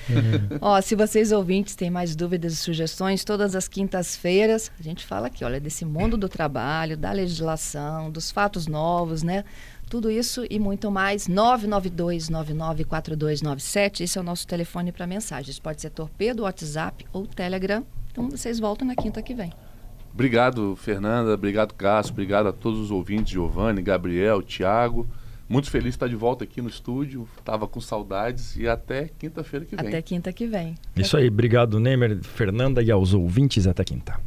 Ó, 0.61 0.81
se 0.81 0.95
vocês 0.95 1.33
ouvintes 1.33 1.75
têm 1.75 1.91
mais 1.91 2.15
dúvidas 2.15 2.53
e 2.53 2.57
sugestões, 2.57 3.25
todas 3.25 3.57
as 3.57 3.67
quintas-feiras 3.69 4.71
a 4.79 4.83
gente 4.83 5.05
fala 5.05 5.27
aqui, 5.29 5.45
olha, 5.45 5.61
desse 5.61 5.85
mundo 5.85 6.17
do 6.17 6.29
trabalho, 6.29 6.97
da 6.97 7.13
legislação, 7.13 8.11
dos 8.11 8.31
fatos 8.31 8.67
novos, 8.67 9.23
né? 9.23 9.45
Tudo 9.89 10.11
isso 10.11 10.45
e 10.51 10.59
muito 10.59 10.91
mais. 10.91 11.29
992-994297. 11.29 14.01
Esse 14.01 14.19
é 14.19 14.21
o 14.21 14.25
nosso 14.25 14.47
telefone 14.47 14.93
para 14.93 15.07
mensagens. 15.07 15.59
Pode 15.59 15.81
ser 15.81 15.89
torpedo, 15.91 16.43
WhatsApp 16.45 17.07
ou 17.13 17.27
Telegram. 17.27 17.85
Então 18.11 18.31
vocês 18.31 18.59
voltam 18.59 18.89
na 18.89 18.95
quinta 18.95 19.21
que 19.23 19.35
vem. 19.35 19.53
Obrigado, 20.13 20.77
Fernanda. 20.77 21.33
Obrigado, 21.35 21.75
Cássio. 21.75 22.13
Obrigado 22.13 22.49
a 22.49 22.53
todos 22.53 22.79
os 22.79 22.91
ouvintes, 22.91 23.33
Giovanni, 23.33 23.81
Gabriel, 23.83 24.43
Tiago. 24.43 25.09
Muito 25.49 25.71
feliz 25.71 25.85
de 25.85 25.91
estar 25.91 26.09
de 26.09 26.17
volta 26.17 26.45
aqui 26.45 26.63
no 26.63 26.69
estúdio. 26.69 27.29
Estava 27.39 27.69
com 27.69 27.81
saudades 27.81 28.57
e 28.57 28.67
até 28.67 29.09
quinta-feira 29.19 29.67
que 29.67 29.77
vem. 29.77 29.89
Até 29.89 30.03
quinta 30.03 30.33
que 30.33 30.47
vem. 30.47 30.75
Isso 30.97 31.17
aí. 31.17 31.29
Obrigado, 31.29 31.79
Nemer, 31.79 32.23
Fernanda 32.23 32.83
e 32.83 32.91
aos 32.91 33.13
ouvintes. 33.13 33.67
Até 33.67 33.85
quinta. 33.85 34.19